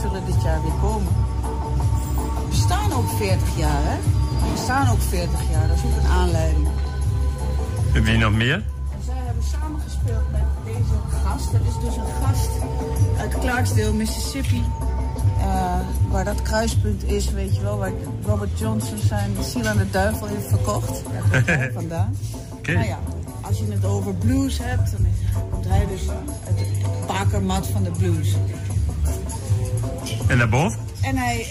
[0.00, 1.12] Zullen dit jaar weer komen.
[2.48, 3.96] We staan ook 40 jaar, hè?
[4.52, 6.68] We staan ook 40 jaar, dat is ook een aanleiding.
[7.94, 8.54] En wie nog meer?
[8.54, 11.52] En zij hebben samengespeeld met deze gast.
[11.52, 12.50] Dat is dus een gast
[13.18, 14.62] uit Clarksdale, Mississippi.
[15.42, 15.74] Eh,
[16.10, 17.92] waar dat kruispunt is, weet je wel, waar
[18.26, 21.02] Robert Johnson zijn ziel aan de duivel heeft verkocht.
[21.46, 22.16] Daar vandaan.
[22.52, 22.72] Oké.
[22.72, 22.98] Nou ja,
[23.40, 25.06] als je het over blues hebt, dan
[25.50, 26.08] komt hij dus
[26.46, 26.64] uit de
[27.06, 28.34] bakermat van de blues.
[30.28, 30.78] En daarboven?
[31.00, 31.46] En hij,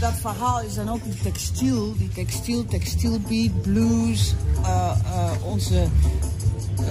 [0.00, 4.34] dat- verhaal is dan ook die textiel, die textiel, textielbeat, blues.
[4.64, 5.84] eh, eh, onze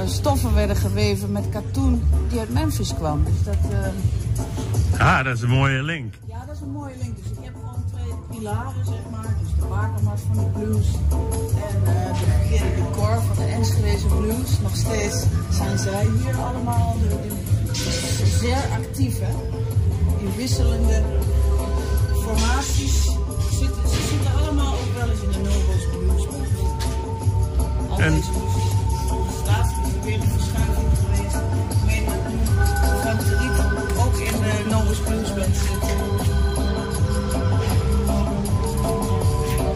[0.06, 3.24] stoffen werden geweven met katoen die uit Memphis kwam.
[3.24, 3.72] Dus dat,
[5.02, 6.14] Ah, dat is een mooie link.
[6.26, 7.16] ja, dat is een mooie link.
[7.18, 9.36] Dus ik heb gewoon twee pilaren, zeg maar.
[9.42, 10.88] Dus de bakermat van de blues
[11.70, 14.60] en eh, de decor van de Enschedeze blues.
[14.62, 19.34] Nog steeds zijn zij hier allemaal de, de- zeer actief, hè.
[20.26, 21.02] in wisselende
[22.24, 23.04] formaties.
[23.60, 26.28] Zitten, ze zitten allemaal ook wel eens in de Nobles Blues.
[27.90, 28.70] Al En- deze muziek.
[29.44, 29.72] Staat
[30.04, 30.71] weer een verschuiving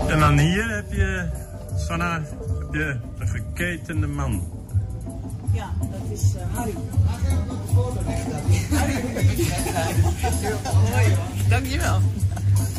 [0.08, 1.26] En dan hier heb je,
[1.76, 2.22] Sanna,
[2.60, 4.44] heb je een geketende man.
[5.54, 6.74] Ja, dat is eh, Harry.
[8.72, 8.94] Harry,
[10.92, 11.16] Mooi.
[11.50, 12.00] Dankjewel.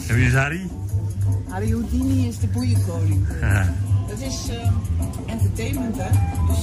[0.09, 0.69] En wie is Harry?
[1.49, 3.27] Harry Houdini is de boeienkoning.
[3.41, 3.73] Ja.
[4.09, 4.71] Dat is eh,
[5.27, 6.11] entertainment, hè?
[6.47, 6.59] Dus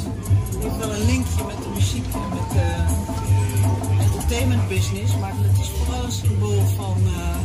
[0.53, 2.93] het heeft wel een linkje met de muziek en met de
[4.34, 7.38] entertainment business, maar het is vooral een symbool van eh,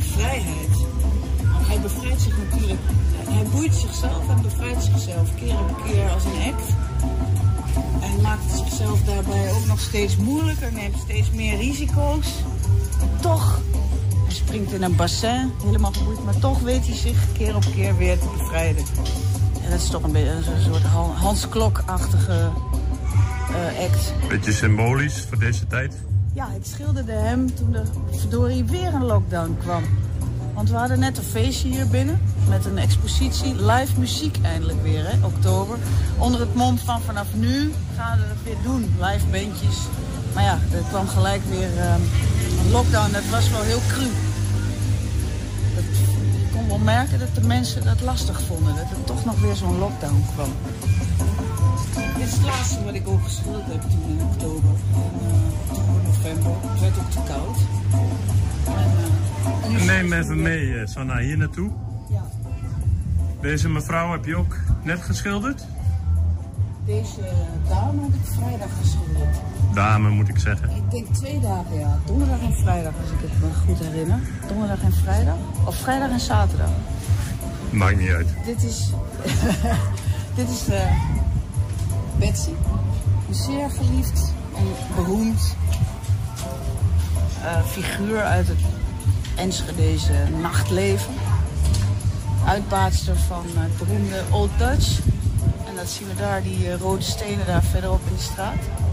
[0.00, 0.86] vrijheid.
[1.68, 2.80] Hij bevrijdt zich natuurlijk,
[3.28, 6.68] hij boeit zichzelf en bevrijdt zichzelf keer op keer als een act.
[8.02, 12.28] En maakt zichzelf daarbij ook nog steeds moeilijker, neemt steeds meer risico's.
[13.20, 13.60] Toch
[14.24, 17.96] hij springt in een bassin, helemaal geboeid, maar toch weet hij zich keer op keer
[17.96, 18.84] weer te bevrijden.
[19.62, 22.50] En dat is toch een beetje een soort Han- Hans Klok-achtige
[23.80, 24.12] act.
[24.28, 25.94] Beetje symbolisch voor deze tijd.
[26.32, 29.82] Ja, ik schilderde hem toen er verdorie weer een lockdown kwam.
[30.54, 35.04] Want we hadden net een feestje hier binnen met een expositie, live muziek eindelijk weer,
[35.06, 35.78] hè, oktober.
[36.18, 39.76] Onder het mom van vanaf nu gaan we het weer doen, live bandjes.
[40.34, 42.00] Maar ja, er kwam gelijk weer ehm,
[42.60, 44.08] een lockdown, dat was wel heel cru.
[45.74, 49.40] Dat, je kon wel merken dat de mensen dat lastig vonden, dat er toch nog
[49.40, 50.52] weer zo'n lockdown kwam.
[52.24, 54.70] Dit is het laatste wat ik ook geschilderd heb toen in oktober.
[54.94, 56.52] En, eh, toen november.
[56.60, 57.56] Het werd ook te koud.
[59.64, 61.70] En, eh, Neem even mee, eh, Sanna, hier naartoe.
[62.10, 62.22] Ja.
[63.40, 65.64] Deze mevrouw heb je ook net geschilderd?
[66.86, 67.20] Deze
[67.68, 69.36] dame heb ik vrijdag geschilderd.
[69.74, 70.70] Dame, moet ik zeggen.
[70.70, 71.98] Ik denk twee dagen, ja.
[72.06, 74.18] Donderdag en vrijdag, als ik het me goed herinner.
[74.48, 75.36] Donderdag en vrijdag.
[75.64, 76.70] Of vrijdag en zaterdag.
[77.70, 78.28] Maakt niet uit.
[78.44, 78.90] Dit is,
[80.38, 80.64] dit is
[82.24, 84.66] Een zeer geliefd en
[84.96, 85.56] beroemd
[87.42, 88.58] eh, figuur uit het
[89.36, 91.14] Enschedeze nachtleven.
[92.46, 94.98] Uitbaatster van eh, het beroemde Old Dutch.
[95.68, 98.83] En dat zien we daar, die eh, rode stenen daar verderop in de straat.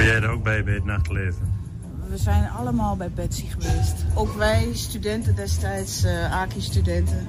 [0.00, 1.52] Hoor jij er ook bij bij het nachtleven?
[2.08, 3.94] We zijn allemaal bij Betsy geweest.
[4.14, 7.28] Ook wij, studenten destijds, eh AKI-studenten.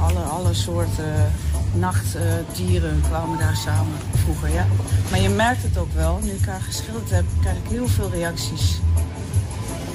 [0.00, 1.32] Alle, alle soorten
[1.74, 4.66] nachtdieren kwamen daar samen vroeger, ja.
[5.10, 8.10] Maar je merkt het ook wel, nu ik haar geschilderd heb, krijg ik heel veel
[8.10, 8.80] reacties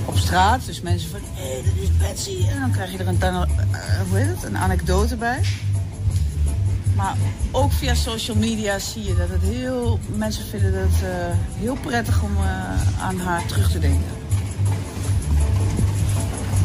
[0.05, 0.65] op straat.
[0.65, 2.47] Dus mensen van, hé, hey, dit is Betsy.
[2.47, 3.41] En dan krijg je er een, eh,
[4.09, 5.41] hoe heet het, een anekdote bij.
[6.95, 7.17] Maar
[7.51, 9.99] ook via social media zie je dat het heel...
[10.15, 14.11] Mensen vinden het eh, heel prettig om eh, aan haar terug te denken.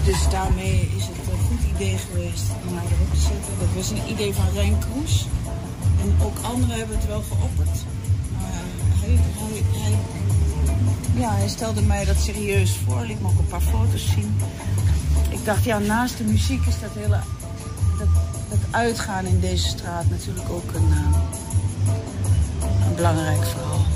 [0.05, 3.53] Dus daarmee is het een goed idee geweest om haar erop te zetten.
[3.59, 5.27] Dat was een idee van Rijn Kroes.
[6.01, 7.85] En ook anderen hebben het wel geopperd.
[8.33, 8.65] Maar
[9.01, 9.99] hij, hij, hij,
[11.21, 13.05] ja, hij stelde mij dat serieus voor.
[13.07, 14.37] Liet me ook een paar foto's zien.
[15.31, 17.21] Ik dacht, ja, naast de muziek is dat hele
[18.71, 21.21] uitgaan in deze straat natuurlijk ook een, eh,
[22.89, 23.87] een belangrijk verhaal.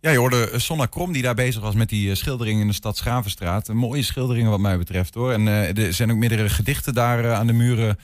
[0.00, 2.66] Ja, je hoorde eh, Sonna Krom die daar bezig was met die eh, schildering in
[2.66, 3.68] de stad Schavenstraat.
[3.68, 5.32] Een mooie schilderingen wat mij betreft hoor.
[5.32, 7.98] En er zijn ook meerdere gedichten daar aan de muren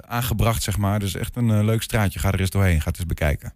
[0.00, 1.00] aangebracht, zeg maar.
[1.00, 2.18] Dus echt een leuk straatje.
[2.18, 2.80] Ga er eens doorheen.
[2.80, 3.52] Ga het eens bekijken.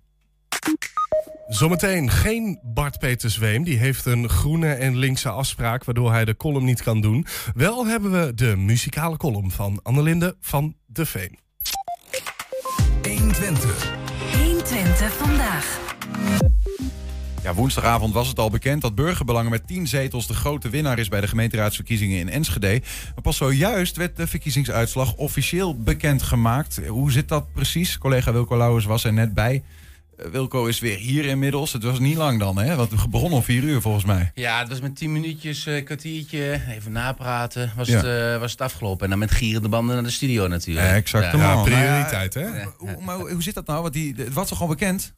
[1.48, 3.64] Zometeen geen Bart Peter Zweem.
[3.64, 7.26] Die heeft een groene en linkse afspraak, waardoor hij de column niet kan doen.
[7.54, 11.38] Wel hebben we de muzikale column van Annelinde van de Veen.
[13.02, 13.92] 120.
[14.32, 15.78] 120 vandaag.
[17.42, 21.08] Ja, woensdagavond was het al bekend dat Burgerbelangen met 10 zetels de grote winnaar is
[21.08, 22.82] bij de gemeenteraadsverkiezingen in Enschede.
[23.14, 26.80] Maar pas zojuist werd de verkiezingsuitslag officieel bekendgemaakt.
[26.88, 27.98] Hoe zit dat precies?
[27.98, 29.62] Collega Wilco Lauwers was er net bij.
[30.16, 31.72] Eh, Wilco is weer hier inmiddels.
[31.72, 32.74] Het was niet lang dan, hè?
[32.76, 34.30] Want we begonnen om 4 uur volgens mij.
[34.34, 37.96] Ja, het was met 10 minuutjes, eh, kwartiertje, even napraten, was, Ja.
[37.96, 38.04] het,
[38.34, 39.04] eh, was het afgelopen.
[39.04, 40.86] En dan met gierende banden naar de studio natuurlijk.
[40.86, 41.42] Ja, exactement.
[41.42, 41.62] Ja.
[41.62, 42.40] prioriteit, hè?
[42.60, 43.82] Ja, hoe, maar hoe zit dat nou?
[43.82, 45.14] Want die, het was toch al bekend?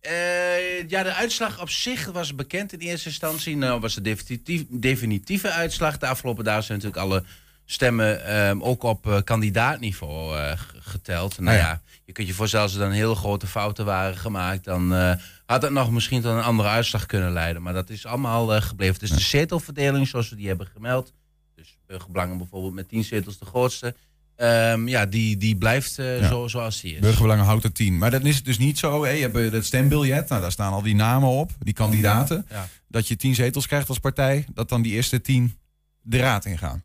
[0.00, 3.56] Eh, ja, de uitslag op zich was bekend in eerste instantie.
[3.56, 5.98] Nou was de definitief, definitieve uitslag.
[5.98, 7.24] De afgelopen dagen zijn natuurlijk alle
[7.64, 11.38] stemmen ehm, ook op eh, kandidaatniveau eh, geteld.
[11.38, 11.68] Nou Ah, ja.
[11.68, 11.80] ja.
[12.04, 14.64] je kunt je voorstellen als er dan heel grote fouten waren gemaakt...
[14.64, 15.12] dan eh,
[15.46, 17.62] had het nog misschien tot een andere uitslag kunnen leiden.
[17.62, 19.00] Maar dat is allemaal gebleven.
[19.02, 21.12] Is de zetelverdeling zoals we die hebben gemeld.
[21.54, 23.94] Dus dus Burgerbelangen bijvoorbeeld met tien zetels de grootste.
[24.36, 26.28] Ehm, ja, die, die blijft Ja.
[26.28, 27.00] zo, zoals die is.
[27.00, 27.98] Burgerbelangen houdt er tien.
[27.98, 29.04] Maar dan is het dus niet zo.
[29.04, 29.10] Hè?
[29.10, 30.28] Je hebt het stembiljet.
[30.28, 31.50] Nou, daar staan al die namen op.
[31.58, 32.46] Die kandidaten.
[32.88, 34.44] Dat je tien zetels krijgt als partij.
[34.54, 35.56] Dat dan die eerste tien
[36.00, 36.82] de raad ingaan.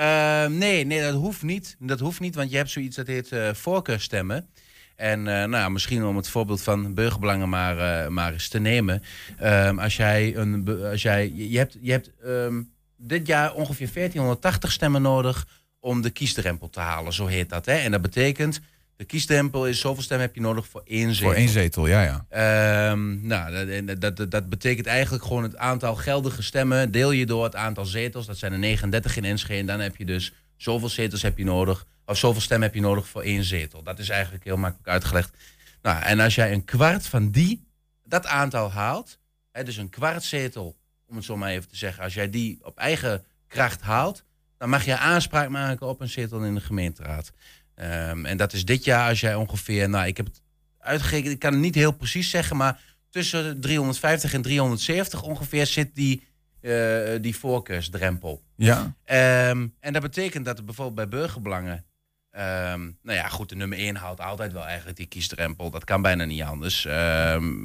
[0.00, 1.76] Ehm, nee, nee, dat hoeft niet.
[1.78, 4.48] Dat hoeft niet, want je hebt zoiets dat heet eh voorkeurstemmen.
[4.96, 9.02] En eh, nou, misschien om het voorbeeld van burgerbelangen maar, eh, maar eens te nemen.
[9.38, 12.62] Ehm, als jij een, als jij, je je hebt, je hebt ehm,
[12.96, 15.46] dit jaar ongeveer 1480 stemmen nodig
[15.80, 17.66] om de kiesdrempel te halen, zo heet dat.
[17.66, 17.74] Hè?
[17.74, 18.60] En dat betekent,
[19.00, 21.30] de kiesdrempel is zoveel stemmen heb je nodig voor één zetel.
[21.30, 22.26] Voor één zetel, ja, ja.
[22.28, 27.54] Ehm, nou, dat, dat, betekent eigenlijk gewoon het aantal geldige stemmen deel je door het
[27.54, 28.26] aantal zetels.
[28.26, 29.60] Dat zijn er 39 in Enschede.
[29.60, 32.82] En dan heb je dus zoveel zetels heb je nodig, of zoveel stemmen heb je
[32.82, 33.82] nodig voor één zetel.
[33.82, 35.36] Dat is eigenlijk heel makkelijk uitgelegd.
[35.82, 37.66] Nou, en als jij een kwart van die,
[38.04, 39.18] dat aantal haalt,
[39.52, 40.76] hè, dus een kwart zetel,
[41.06, 44.24] om het zo maar even te zeggen, als jij die op eigen kracht haalt,
[44.58, 47.32] dan mag je aanspraak maken op een zetel in de gemeenteraad.
[47.80, 50.42] Ehm, en dat is dit jaar als jij ongeveer, nou, ik heb het
[50.78, 55.94] uitgerekend, ik kan het niet heel precies zeggen, maar tussen 350 en 370 ongeveer zit
[55.94, 56.28] die,
[56.60, 56.72] eh,
[57.20, 58.42] die voorkeursdrempel.
[58.56, 58.94] Ja.
[59.04, 61.84] Ehm, en dat betekent dat er bijvoorbeeld bij burgerbelangen.
[62.30, 65.70] ehm, nou ja, goed, de nummer 1 houdt altijd wel eigenlijk die kiesdrempel.
[65.70, 66.86] Dat kan bijna niet anders.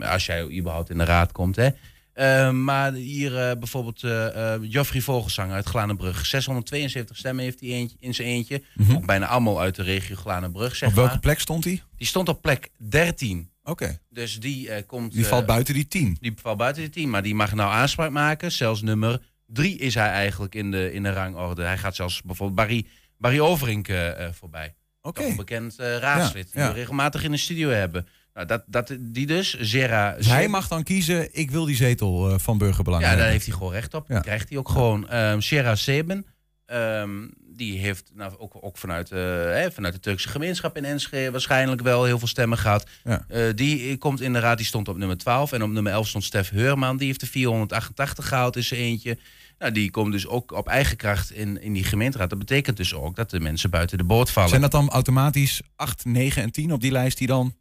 [0.01, 1.55] als jij überhaupt in de raad komt.
[1.55, 1.69] Hè.
[2.15, 6.25] Ehm, maar hier eh, bijvoorbeeld eh eh, Joffrey Vogelsang uit Glanenbrug.
[6.25, 8.61] 672 stemmen heeft hij eentje, in zijn eentje.
[8.91, 10.75] Ook bijna allemaal uit de regio Glanenbrug.
[10.75, 11.19] Zeg Op welke maar.
[11.19, 11.83] plek stond hij?
[11.97, 13.49] Die stond op plek 13.
[13.63, 13.99] Oké.
[14.09, 15.13] Dus die komt.
[15.13, 16.17] Die valt buiten die tien.
[16.19, 17.09] Die valt buiten die 10.
[17.09, 18.51] Maar die mag nou aanspraak maken.
[18.51, 21.63] Zelfs nummer 3 is hij eigenlijk in de, in de rangorde.
[21.63, 22.85] Hij gaat zelfs bijvoorbeeld Barry,
[23.17, 23.87] Barry Overink
[24.31, 24.75] voorbij.
[25.01, 25.23] Oké.
[25.23, 26.49] Een bekend raadslid.
[26.51, 26.65] Ja, ja.
[26.65, 28.07] Die we regelmatig in de studio hebben.
[28.35, 29.59] Nou, dat, dat, die dus.
[29.59, 30.15] Zera.
[30.15, 33.45] Dus hij mag dan kiezen, ik wil die zetel eh, van burgerbelangen Ja, daar heeft
[33.45, 34.07] hij gewoon recht op.
[34.07, 34.19] Ja.
[34.19, 35.09] Krijgt hij ook gewoon.
[35.09, 36.25] Ehm Shera Seben,
[36.65, 37.09] ehm,
[37.55, 41.81] die heeft nou, ook, ook vanuit, eh, hè, vanuit de Turkse gemeenschap in Enschede waarschijnlijk
[41.81, 42.89] wel heel veel stemmen gehad.
[43.03, 43.25] Ja.
[43.27, 45.51] Eh, die komt in de raad, die stond op nummer 12.
[45.51, 49.17] En op nummer 11 stond Stef Heurman, die heeft de 488 gehaald in zijn eentje.
[49.59, 52.29] Nou, die komt dus ook op eigen kracht in, in die gemeenteraad.
[52.29, 54.49] Dat betekent dus ook dat de mensen buiten de boot vallen.
[54.49, 57.55] Zijn dat dan automatisch 8, 9 en 10 op die lijst die dan...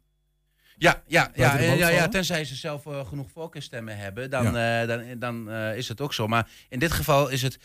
[0.77, 5.19] Ja, ja, ja, ja, ja, tenzij ze zelf eh, genoeg voorkeurstemmen hebben, dan, eh, dan,
[5.19, 6.27] dan eh, is het ook zo.
[6.27, 7.57] Maar in dit geval is het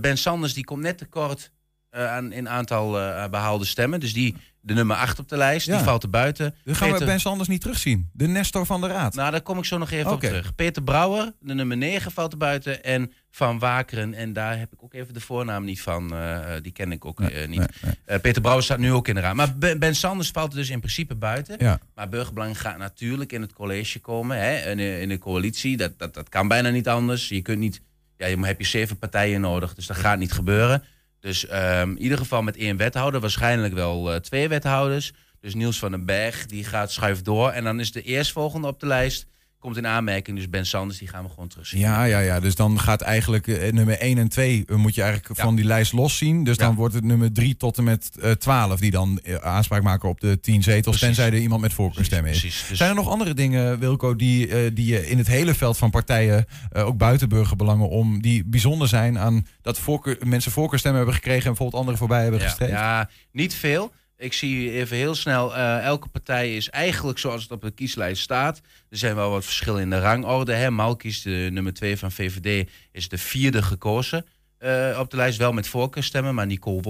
[0.00, 1.50] Ben Sanders, die komt net tekort
[1.90, 4.00] aan in aantal eh, behaalde stemmen.
[4.00, 5.76] Dus die, de nummer 8 op de lijst, Ja.
[5.76, 6.54] die valt er buiten.
[6.64, 8.10] Dan gaan we Peter- Ben Sanders niet terugzien.
[8.12, 9.14] De Nestor van de Raad.
[9.14, 10.54] Nou, daar kom ik zo nog even op terug.
[10.54, 12.84] Peter Brouwer, de nummer 9, valt er buiten.
[12.84, 16.14] En Van Wakeren, en daar heb ik ook even de voornaam niet van.
[16.14, 17.66] eh, die ken ik ook eh, niet.
[18.04, 19.34] Eh, Peter Brouwer staat nu ook in de raad.
[19.34, 21.56] Maar Ben, Ben Sanders valt er dus in principe buiten.
[21.58, 21.78] Ja.
[21.94, 24.36] Maar Burgerbelang gaat natuurlijk in het college komen.
[24.38, 25.76] Hè, in, de, in de coalitie.
[25.76, 27.28] Dat, dat, dat kan bijna niet anders.
[27.28, 27.80] Je kunt niet...
[28.16, 29.74] Ja, je heb je zeven partijen nodig.
[29.74, 30.84] Dus dat gaat niet gebeuren.
[31.20, 33.20] Dus ehm, in ieder geval met één wethouder.
[33.20, 35.12] Waarschijnlijk wel eh, twee wethouders.
[35.40, 37.50] Dus Niels van den Berg, die gaat schuift door.
[37.50, 39.26] En dan is de eerstvolgende op de lijst...
[39.60, 40.36] komt in aanmerking.
[40.36, 41.80] Dus Ben Sanders, die gaan we gewoon terugzien.
[41.80, 42.40] Ja, ja, ja.
[42.40, 45.44] Dus dan gaat eigenlijk eh, nummer 1 en 2 eh, moet je eigenlijk Ja.
[45.44, 46.44] van die lijst loszien.
[46.44, 50.08] Dus dan wordt het nummer 3 tot en met eh 12 die dan aanspraak maken
[50.08, 50.98] op de 10 zetels.
[50.98, 51.16] Precies.
[51.16, 52.40] Tenzij er iemand met voorkeurstem is.
[52.40, 52.64] Precies.
[52.68, 55.90] Dus- Zijn er nog andere dingen, Wilco, die, die je in het hele veld van
[55.90, 61.42] partijen, ook buiten burgerbelangen, om die bijzonder zijn aan dat voorkeur, mensen voorkeurstemmen hebben gekregen
[61.42, 62.72] en bijvoorbeeld anderen voorbij hebben Ja, gestreefd?
[62.72, 63.92] ja, niet veel.
[64.20, 68.22] Ik zie even heel snel, eh, elke partij is eigenlijk zoals het op de kieslijst
[68.22, 68.60] staat.
[68.90, 70.52] Er zijn wel wat verschillen in de rangorde.
[70.52, 70.70] Hè.
[70.70, 74.26] Malkies, de nummer 2 van VVD, is de vierde gekozen
[74.58, 75.38] eh, op de lijst.
[75.38, 76.82] Wel met voorkeurstemmen, maar Nicole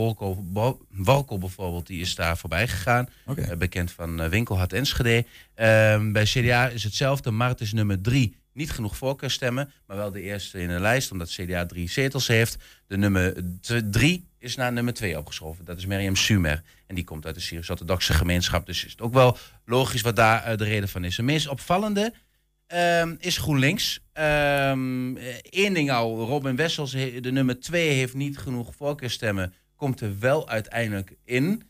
[0.89, 3.09] Wolkel bijvoorbeeld, die is daar voorbij gegaan.
[3.37, 5.25] Eh, bekend van Winkelhard Enschede.
[5.55, 7.31] Ehm, bij CDA is hetzelfde.
[7.31, 8.37] Mart is nummer 3.
[8.53, 12.57] Niet genoeg voorkeurstemmen, maar wel de eerste in de lijst, omdat CDA drie zetels heeft.
[12.87, 13.35] De nummer
[13.91, 15.65] 3 is naar nummer 2 opgeschoven.
[15.65, 16.63] Dat is Miriam Sumer.
[16.87, 18.67] En die komt uit de Syrisch-Orthodoxe gemeenschap.
[18.67, 21.17] Dus is het ook wel logisch wat daar eh, de reden van is.
[21.17, 22.15] Het meest opvallende
[22.67, 24.01] ehm, is GroenLinks.
[24.13, 29.55] Ehm Eén ding al, Robin Wessels, de nummer 2, heeft niet genoeg voorkeurstemmen.
[29.77, 31.63] Komt er wel uiteindelijk in.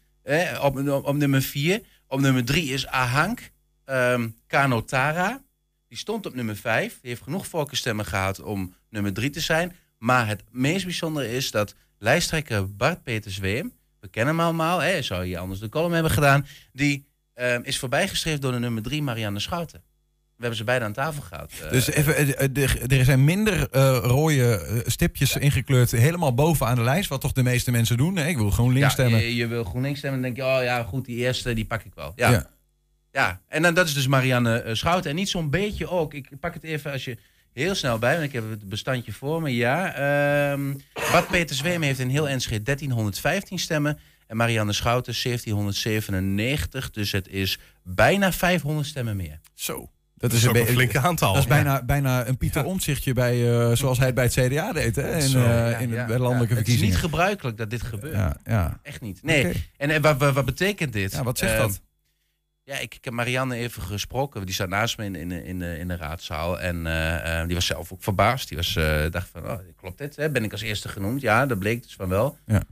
[0.61, 1.83] Op, op, nummer 4.
[2.07, 3.51] Op nummer 3 is Ahank
[3.85, 5.43] ehm Kano Tara.
[5.89, 6.99] Die stond op nummer 5.
[7.01, 9.77] Die heeft genoeg voorkeurstemmen gehad om nummer 3 te zijn.
[9.99, 11.75] Maar het meest bijzondere is dat
[12.05, 16.13] lijsttrekker Bart Peter Zweem, we kennen hem allemaal, hè, zou je anders de column hebben
[16.13, 19.83] gedaan, die ehm, is voorbijgestreefd door de nummer 3 Marianne Schouten.
[20.37, 21.53] We hebben ze beide aan tafel gehad.
[21.65, 26.83] Eh, Dus even, eh, eh, er- zijn minder eh, rode stipjes ingekleurd helemaal bovenaan de
[26.83, 28.17] lijst, wat toch de meeste mensen doen.
[28.17, 28.27] hè?
[28.27, 29.21] Ik wil GroenLinks ja, stemmen.
[29.21, 31.83] Je, je wil GroenLinks stemmen, dan denk je, oh ja, goed, die eerste, die pak
[31.85, 32.13] ik wel.
[32.17, 32.47] Ja, Ja.
[33.13, 33.41] ja.
[33.49, 35.11] en dan, dat is dus Marianne Schouten.
[35.11, 37.19] En niet zo'n beetje ook, ik pak het even als je...
[37.53, 39.55] heel snel bij, want ik heb het bestandje voor me.
[39.55, 40.75] Ja, ehm
[41.13, 43.99] Bart Peter Zweem heeft in heel Enschede 1315 stemmen.
[44.27, 46.91] En Marianne Schouten 1797.
[46.91, 49.41] Dus het is bijna 500 stemmen meer.
[49.55, 49.91] Zo.
[50.17, 51.33] Dat is een flink aantal.
[51.35, 51.55] Dat is Ja.
[51.55, 55.15] bijna, bijna een Pieter Omtzigtje bij, eh, zoals hij het bij het CDA deed, hè?
[55.15, 56.39] In, Zo, eh, ja, in de, ja, landelijke ja.
[56.39, 56.89] Het is verkiezingen.
[56.91, 58.15] niet gebruikelijk dat dit gebeurt.
[58.15, 58.79] Ja, ja.
[58.83, 59.23] Echt niet.
[59.23, 59.47] Nee.
[59.47, 59.57] Oké.
[59.77, 61.13] En, en wat, wat, wat betekent dit?
[61.13, 61.81] Ja, wat zegt dat?
[62.71, 64.47] Ja, ik, ik heb Marianne even gesproken.
[64.47, 66.61] Die zat naast me in, in, in, de, in de raadzaal.
[66.61, 68.49] En eh, eh, die was zelf ook verbaasd.
[68.49, 70.17] Die was, eh, dacht van, oh, klopt dit?
[70.17, 70.31] Hè?
[70.31, 71.21] Ben ik als eerste genoemd?
[71.21, 72.39] Ja, dat bleek dus van wel.
[72.47, 72.63] Ja.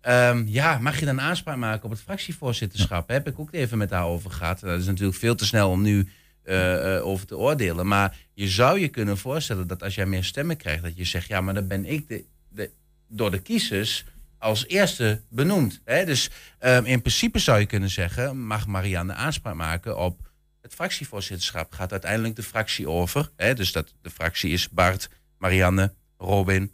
[0.00, 3.08] Ehm, ja, mag je dan aanspraak maken op het fractievoorzitterschap?
[3.08, 4.60] Heb ik ook even met haar over gehad.
[4.60, 6.08] Dat is natuurlijk veel te snel om nu
[6.42, 7.86] eh, eh, over te oordelen.
[7.86, 11.28] Maar je zou je kunnen voorstellen dat als jij meer stemmen krijgt, dat je zegt,
[11.28, 12.70] ja, maar dan ben ik de, de,
[13.08, 14.04] door de kiezers
[14.38, 15.80] als eerste benoemd.
[15.84, 16.04] Hè?
[16.04, 20.30] Dus ehm, in principe zou je kunnen zeggen, mag Marianne aanspraak maken op
[20.60, 21.72] het fractievoorzitterschap.
[21.72, 23.30] Gaat uiteindelijk de fractie over.
[23.36, 23.54] Hè?
[23.54, 25.08] Dus dat de fractie is Bart,
[25.38, 26.72] Marianne, Robin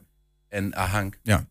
[0.48, 1.18] en Ahank.
[1.22, 1.46] Ja.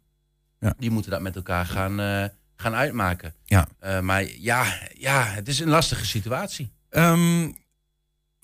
[0.59, 0.73] Ja.
[0.77, 3.35] Die moeten dat met elkaar gaan, eh, gaan uitmaken.
[3.45, 3.67] Ja.
[3.79, 4.65] Eh, maar ja,
[4.97, 6.71] ja, het is een lastige situatie.
[6.89, 7.51] Ehm,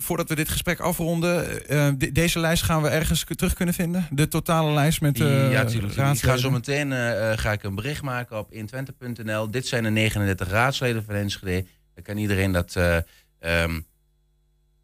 [0.01, 4.07] voordat we dit gesprek afronden, eh, de- deze lijst gaan we ergens terug kunnen vinden?
[4.11, 5.93] De totale lijst met eh ja, natuurlijk.
[5.95, 9.51] Ik ga zo meteen eh, eh, ga ik een bericht maken op intwente.nl.
[9.51, 11.65] Dit zijn de 39 raadsleden van Enschede.
[11.93, 12.97] Dan kan iedereen dat eh,
[13.39, 13.81] ehm,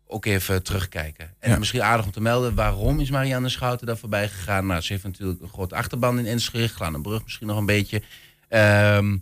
[0.07, 1.33] ook even terugkijken.
[1.39, 1.57] En Ja.
[1.57, 4.65] misschien aardig om te melden, waarom is Marianne Schouten daar voorbij gegaan?
[4.65, 6.67] Nou, ze heeft natuurlijk een grote achterban in Enschede.
[6.67, 8.01] Glanenbrug misschien nog een beetje.
[8.47, 9.17] Ehm,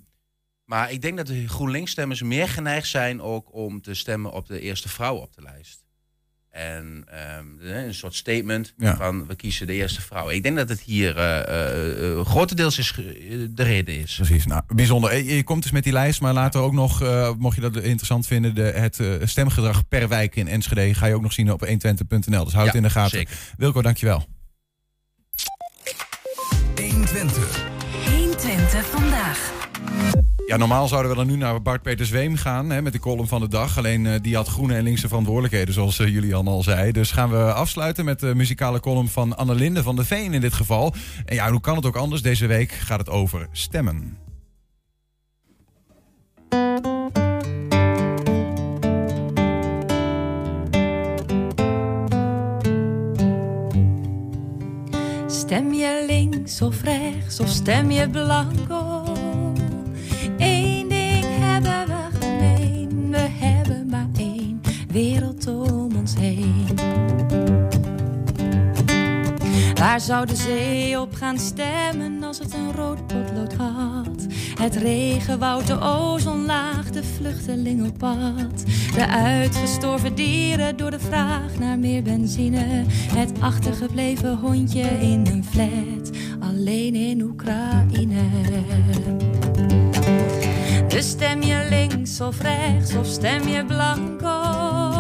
[0.66, 4.60] maar ik denk dat de GroenLinks-stemmers meer geneigd zijn ook om te stemmen op de
[4.60, 5.83] eerste vrouw op de lijst.
[6.54, 7.46] En ehm,
[7.76, 8.96] eh, een soort statement Ja.
[8.96, 10.30] van we kiezen de eerste vrouw.
[10.30, 12.94] Ik denk dat het hier eh, eh, eh, grotendeels is,
[13.50, 14.16] de reden is.
[14.16, 15.24] Precies, nou, bijzonder.
[15.24, 18.28] Je komt dus met die lijst, maar later ook nog, eh, mocht je dat interessant
[18.28, 22.44] vinden, de, het stemgedrag per wijk in Enschede ga je ook nog zien op 120.nl.
[22.44, 23.18] Dus houd het in de gaten.
[23.18, 23.36] zeker.
[23.58, 24.26] Wilco, dankjewel.
[26.76, 27.66] 120.
[28.06, 29.52] 120 vandaag.
[30.58, 33.42] Normaal zouden we dan nu naar Bart Peter Zweem gaan hè, met de column van
[33.42, 33.78] de dag.
[33.78, 36.92] Alleen eh, die had groene en linkse verantwoordelijkheden, zoals eh, Julian al zei.
[36.92, 40.54] Dus gaan we afsluiten met de muzikale column van Annelinde van de Veen in dit
[40.54, 40.94] geval.
[41.26, 42.22] En ja, hoe kan het ook anders?
[42.22, 44.18] Deze week gaat het over stemmen.
[55.28, 59.13] Stem je links of rechts of stem je blanco?
[69.84, 74.28] Waar zou de zee op gaan stemmen als het een rood potlood had?
[74.60, 78.64] Het regenwoud, de ozonlaag, de vluchteling op pad.
[78.96, 82.84] De uitgestorven dieren door de vraag naar meer benzine.
[83.16, 88.24] Het achtergebleven hondje in een flat, alleen in Oekraïne.
[90.88, 94.93] Dus stem je links of rechts of stem je blanco?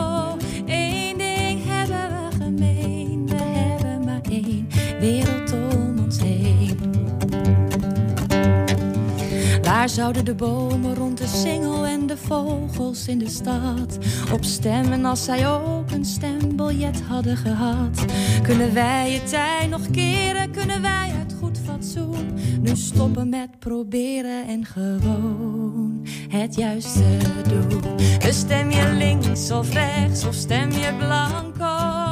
[5.04, 6.80] Wereld om ons heen.
[9.62, 13.98] Waar zouden de bomen rond de singel en de vogels in de stad
[14.34, 18.06] op stemmen als zij ook een stembiljet hadden gehad?
[18.42, 20.52] Kunnen wij het tij nog keren?
[20.52, 27.82] Kunnen wij uit goed fatsoen nu stoppen met proberen en gewoon het juiste doen?
[28.20, 32.03] Dus stem je links of rechts of stem je blanco?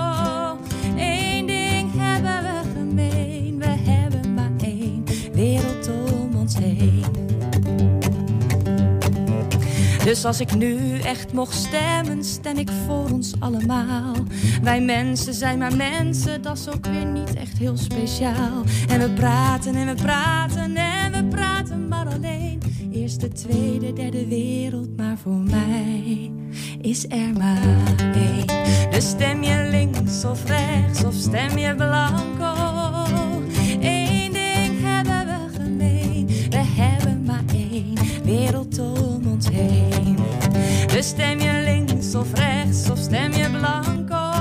[10.04, 14.16] Dus als ik nu echt mocht stemmen, stem ik voor ons allemaal.
[14.62, 18.64] Wij mensen zijn maar mensen, dat is ook weer niet echt heel speciaal.
[18.88, 22.62] En we praten en we praten en we praten maar alleen.
[22.92, 26.32] Eerste, tweede, derde wereld, maar voor mij
[26.82, 27.62] is er maar
[28.14, 28.46] één.
[28.90, 32.54] Dus stem je links of rechts of stem je blanco.
[33.80, 39.91] Eén ding hebben we gemeen, we hebben maar één wereld om ons heen.
[41.02, 44.32] Dus stem je links of rechts of stem je blanco.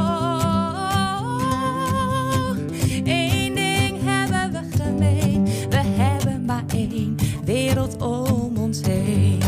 [3.05, 9.43] Eén ding hebben we gemeen, we hebben maar één wereld om ons heen.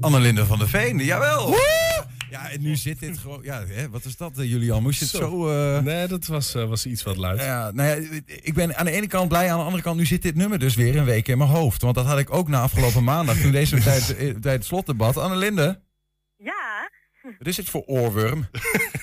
[0.00, 1.79] Annelinde van der Veen, jawel!
[2.50, 3.40] Ja, en nu zit dit gewoon...
[3.42, 4.82] Ja, hè, wat is dat, uh, Julian?
[4.82, 5.50] Moest je het zo...
[5.50, 5.80] uh...
[5.80, 7.40] Nee, dat was, uh, was iets wat luid.
[7.40, 9.96] Ja, nou ja, ik ben aan de ene kant blij, aan de andere kant...
[9.96, 11.82] nu zit dit nummer dus weer een week in mijn hoofd.
[11.82, 13.36] Want dat had ik ook na afgelopen maandag...
[13.36, 15.16] toen deze tijd, tijd het slotdebat.
[15.16, 15.80] Annelinde?
[16.36, 16.90] Ja?
[17.22, 18.48] Wat is het voor oorworm?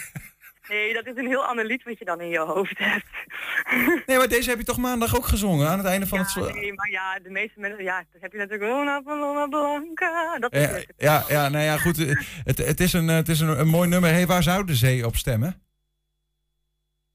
[0.67, 3.05] Nee, dat is een heel ander lied wat je dan in je hoofd hebt.
[4.05, 6.53] Nee, maar deze heb je toch maandag ook gezongen aan het einde van ja, het...
[6.53, 10.39] Nee, maar ja, de meeste mensen, ja, dat heb je natuurlijk Luna Paloma Blanca.
[10.39, 11.97] Dat is ja, ja, ja, nou ja, goed.
[11.97, 14.09] Het, het is, een, het is een, een mooi nummer.
[14.09, 15.61] Hey, waar zou de zee op stemmen?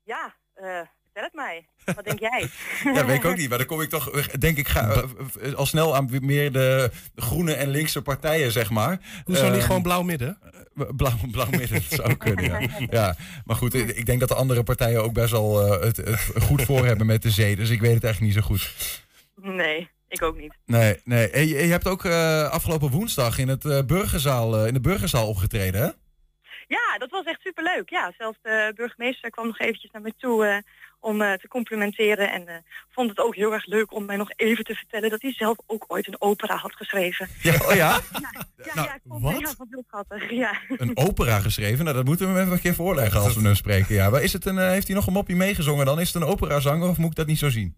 [0.02, 0.80] Ja, uh,
[1.12, 1.66] vertel het mij.
[1.94, 2.50] Wat denk jij?
[2.94, 3.48] ja, weet ik ook niet.
[3.48, 5.04] Maar dan kom ik toch, denk ik, ga,
[5.42, 8.98] uh, al snel aan meer de groene en linkse partijen, zeg maar.
[9.24, 10.38] Hoezo uh, niet gewoon blauw midden?
[10.74, 12.60] Blauw, blauw midden, dat zou kunnen, ja.
[13.00, 13.16] ja.
[13.44, 16.62] Maar goed, ik denk dat de andere partijen ook best wel uh, het, het, goed
[16.62, 17.56] voor hebben met de zee.
[17.56, 18.74] Dus ik weet het echt niet zo goed.
[19.34, 20.54] Nee, ik ook niet.
[20.66, 21.30] Nee, nee.
[21.30, 25.28] En je, je hebt ook uh, afgelopen woensdag in, het, uh, burgerzaal, in de burgerzaal
[25.28, 25.90] opgetreden, hè?
[26.66, 27.90] Ja, dat was echt superleuk.
[27.90, 30.62] Ja, zelfs de burgemeester kwam nog eventjes naar me toe
[31.02, 32.32] om uh, te complimenteren.
[32.32, 32.54] En uh,
[32.90, 35.56] vond het ook heel erg leuk om mij nog even te vertellen dat hij zelf
[35.66, 37.28] ook ooit een opera had geschreven.
[37.42, 37.74] Ja, oh ja?
[37.74, 38.00] ja,
[38.56, 39.32] ja, nou, ja, ik vond wat?
[39.32, 40.30] het heel, schattig.
[40.30, 40.60] Ja.
[40.68, 41.84] Een opera geschreven?
[41.84, 43.94] Nou, dat moeten we hem even een keer voorleggen als we hem spreken.
[43.94, 44.10] Ja.
[44.10, 46.00] Maar is het een, uh, heeft hij nog een mopje meegezongen dan?
[46.00, 47.76] Is het een operazanger of moet ik dat niet zo zien?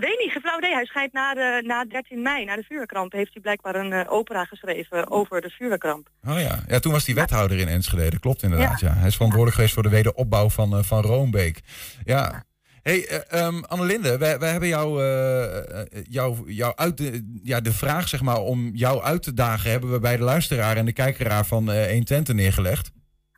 [0.00, 0.74] Weet niet, idee.
[0.74, 4.44] Hij schijnt na, de, na 13 mei, na de vuurkramp, heeft hij blijkbaar een opera
[4.44, 6.08] geschreven over de vuurkramp.
[6.28, 6.58] Oh ja.
[6.66, 8.10] ja, toen was hij wethouder in Enschede.
[8.10, 8.88] Dat klopt inderdaad, ja.
[8.88, 8.94] ja.
[8.94, 11.60] Hij is verantwoordelijk geweest voor de wederopbouw van, van Roombeek.
[12.04, 12.44] Ja.
[12.82, 17.72] Hey, uh, um, Annelinde, wij, wij hebben jou, uh, jou, jou uit de, ja, de
[17.72, 19.70] vraag zeg maar, om jou uit te dagen...
[19.70, 22.90] hebben we bij de luisteraar en de kijkeraar van uh, 1 Tenten neergelegd.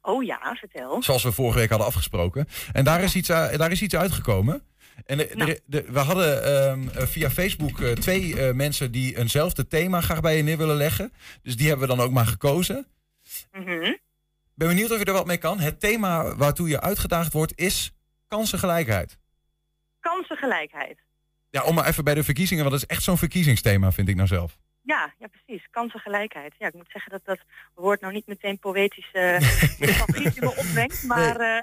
[0.03, 1.03] Oh ja, vertel.
[1.03, 2.47] Zoals we vorige week hadden afgesproken.
[2.73, 4.63] En daar is iets, daar is iets uitgekomen.
[5.07, 5.51] En de, nou.
[5.51, 10.43] de, de, we hadden um, via Facebook twee mensen die eenzelfde thema graag bij je
[10.43, 11.13] neer willen leggen.
[11.43, 12.87] Dus die hebben we dan ook maar gekozen.
[13.53, 13.99] Mm -hmm.
[14.55, 15.61] Ben benieuwd of je er wat mee kan.
[15.61, 17.93] Het thema waartoe je uitgedaagd wordt is
[18.29, 19.21] kansengelijkheid
[20.03, 20.99] kansengelijkheid.
[21.51, 24.17] Ja, om maar even bij de verkiezingen, want dat is echt zo'n verkiezingsthema, vind ik
[24.17, 24.59] nou zelf.
[24.83, 25.69] Ja, ja, precies.
[25.71, 26.55] Kansengelijkheid.
[26.59, 27.39] Ja, ik moet zeggen dat dat
[27.75, 29.39] woord nou niet meteen poëtisch uh,
[30.41, 31.39] me opbrengt, maar...
[31.39, 31.61] Nee.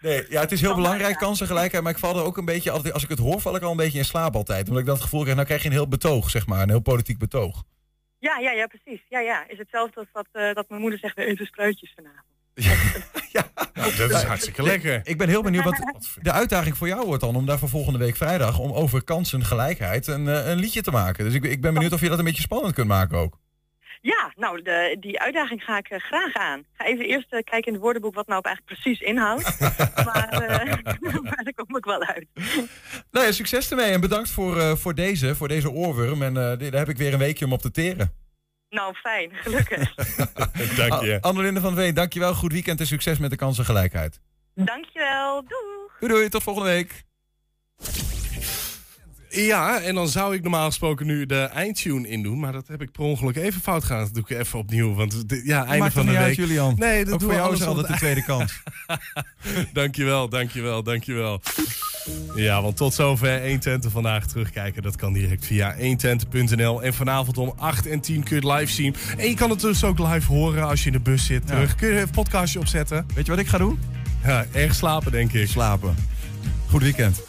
[0.00, 2.94] Nee, ja, het is heel belangrijk, kansengelijkheid, maar ik val er ook een beetje, altijd,
[2.94, 4.66] als ik het hoor, val ik al een beetje in slaap altijd.
[4.66, 6.80] Omdat ik dat gevoel krijg, nou krijg je een heel betoog, zeg maar, een heel
[6.80, 7.62] politiek betoog.
[8.18, 9.00] Ja, ja, ja, precies.
[9.08, 9.48] Ja, ja.
[9.48, 12.24] Is hetzelfde als dat, uh, dat mijn moeder zegt, we eten spruitjes vanavond.
[13.32, 13.68] Ja, ja.
[13.74, 15.00] Nou, dat is hartstikke lekker.
[15.04, 15.82] Ik ben heel benieuwd wat
[16.22, 20.06] de uitdaging voor jou wordt dan om daar voor volgende week vrijdag om over kansengelijkheid
[20.06, 21.24] een, een liedje te maken.
[21.24, 23.38] Dus ik, ik ben benieuwd of je dat een beetje spannend kunt maken ook.
[24.00, 26.58] Ja, nou, de, die uitdaging ga ik uh, graag aan.
[26.58, 29.60] Ik ga even eerst uh, kijken in het woordenboek wat nou op eigenlijk precies inhoudt.
[30.08, 32.26] maar, uh, maar daar kom ik wel uit.
[33.10, 36.22] Nou ja, succes ermee en bedankt voor, voor, deze, voor deze oorworm.
[36.22, 38.20] En daar heb ik weer een weekje om op te teren.
[38.70, 39.30] Nou, fijn.
[39.34, 39.94] Gelukkig.
[40.76, 41.18] Dank je.
[41.20, 42.34] Annelinde van Veen, dankjewel.
[42.34, 44.20] Goed weekend en succes met de kansengelijkheid.
[44.54, 45.44] Dankjewel.
[45.46, 45.88] Doei.
[46.00, 46.28] Doei, doei.
[46.28, 47.04] Tot volgende week.
[49.32, 52.40] Ja, en dan zou ik normaal gesproken nu de eindtune in doen.
[52.40, 54.02] Maar dat heb ik per ongeluk even fout gedaan.
[54.02, 54.94] Dat doe ik even opnieuw.
[54.94, 56.26] Want de, ja, einde Maakt van de niet week.
[56.26, 56.74] Uit, Julian.
[56.78, 58.62] Nee, dat Ook doen voor we jou is altijd de tweede kans.
[59.72, 61.40] dankjewel, dankjewel, dankjewel.
[62.34, 64.82] Ja, want tot zover 120 vandaag terugkijken.
[64.82, 66.82] Dat kan direct via 120.nl.
[66.82, 68.94] En vanavond om 8 en 10 kun je het live zien.
[69.16, 71.42] En je kan het dus ook live horen als je in de bus zit.
[71.46, 71.54] Ja.
[71.54, 71.74] Terug.
[71.74, 73.06] Kun je een podcastje opzetten.
[73.14, 73.78] Weet je wat ik ga doen?
[74.24, 75.48] Ja, erg slapen denk ik.
[75.48, 75.94] Slapen.
[76.68, 77.22] Goed weekend.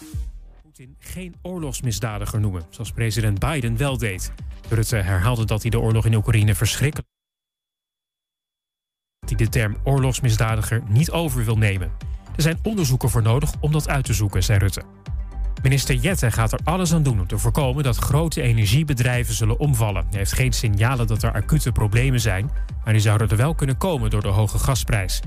[1.12, 4.34] Geen oorlogsmisdadiger noemen, zoals president Biden wel deed.
[4.70, 7.10] Rutte herhaalde dat hij de oorlog in Oekraïne verschrikkelijk
[9.26, 11.92] hij de term oorlogsmisdadiger niet over wil nemen.
[12.36, 14.82] Er zijn onderzoeken voor nodig om dat uit te zoeken, zei Rutte.
[15.64, 20.06] Minister Jette gaat er alles aan doen om te voorkomen dat grote energiebedrijven zullen omvallen.
[20.10, 22.52] Hij heeft geen signalen dat er acute problemen zijn,
[22.84, 25.20] maar die zouden er wel kunnen komen door de hoge gasprijs.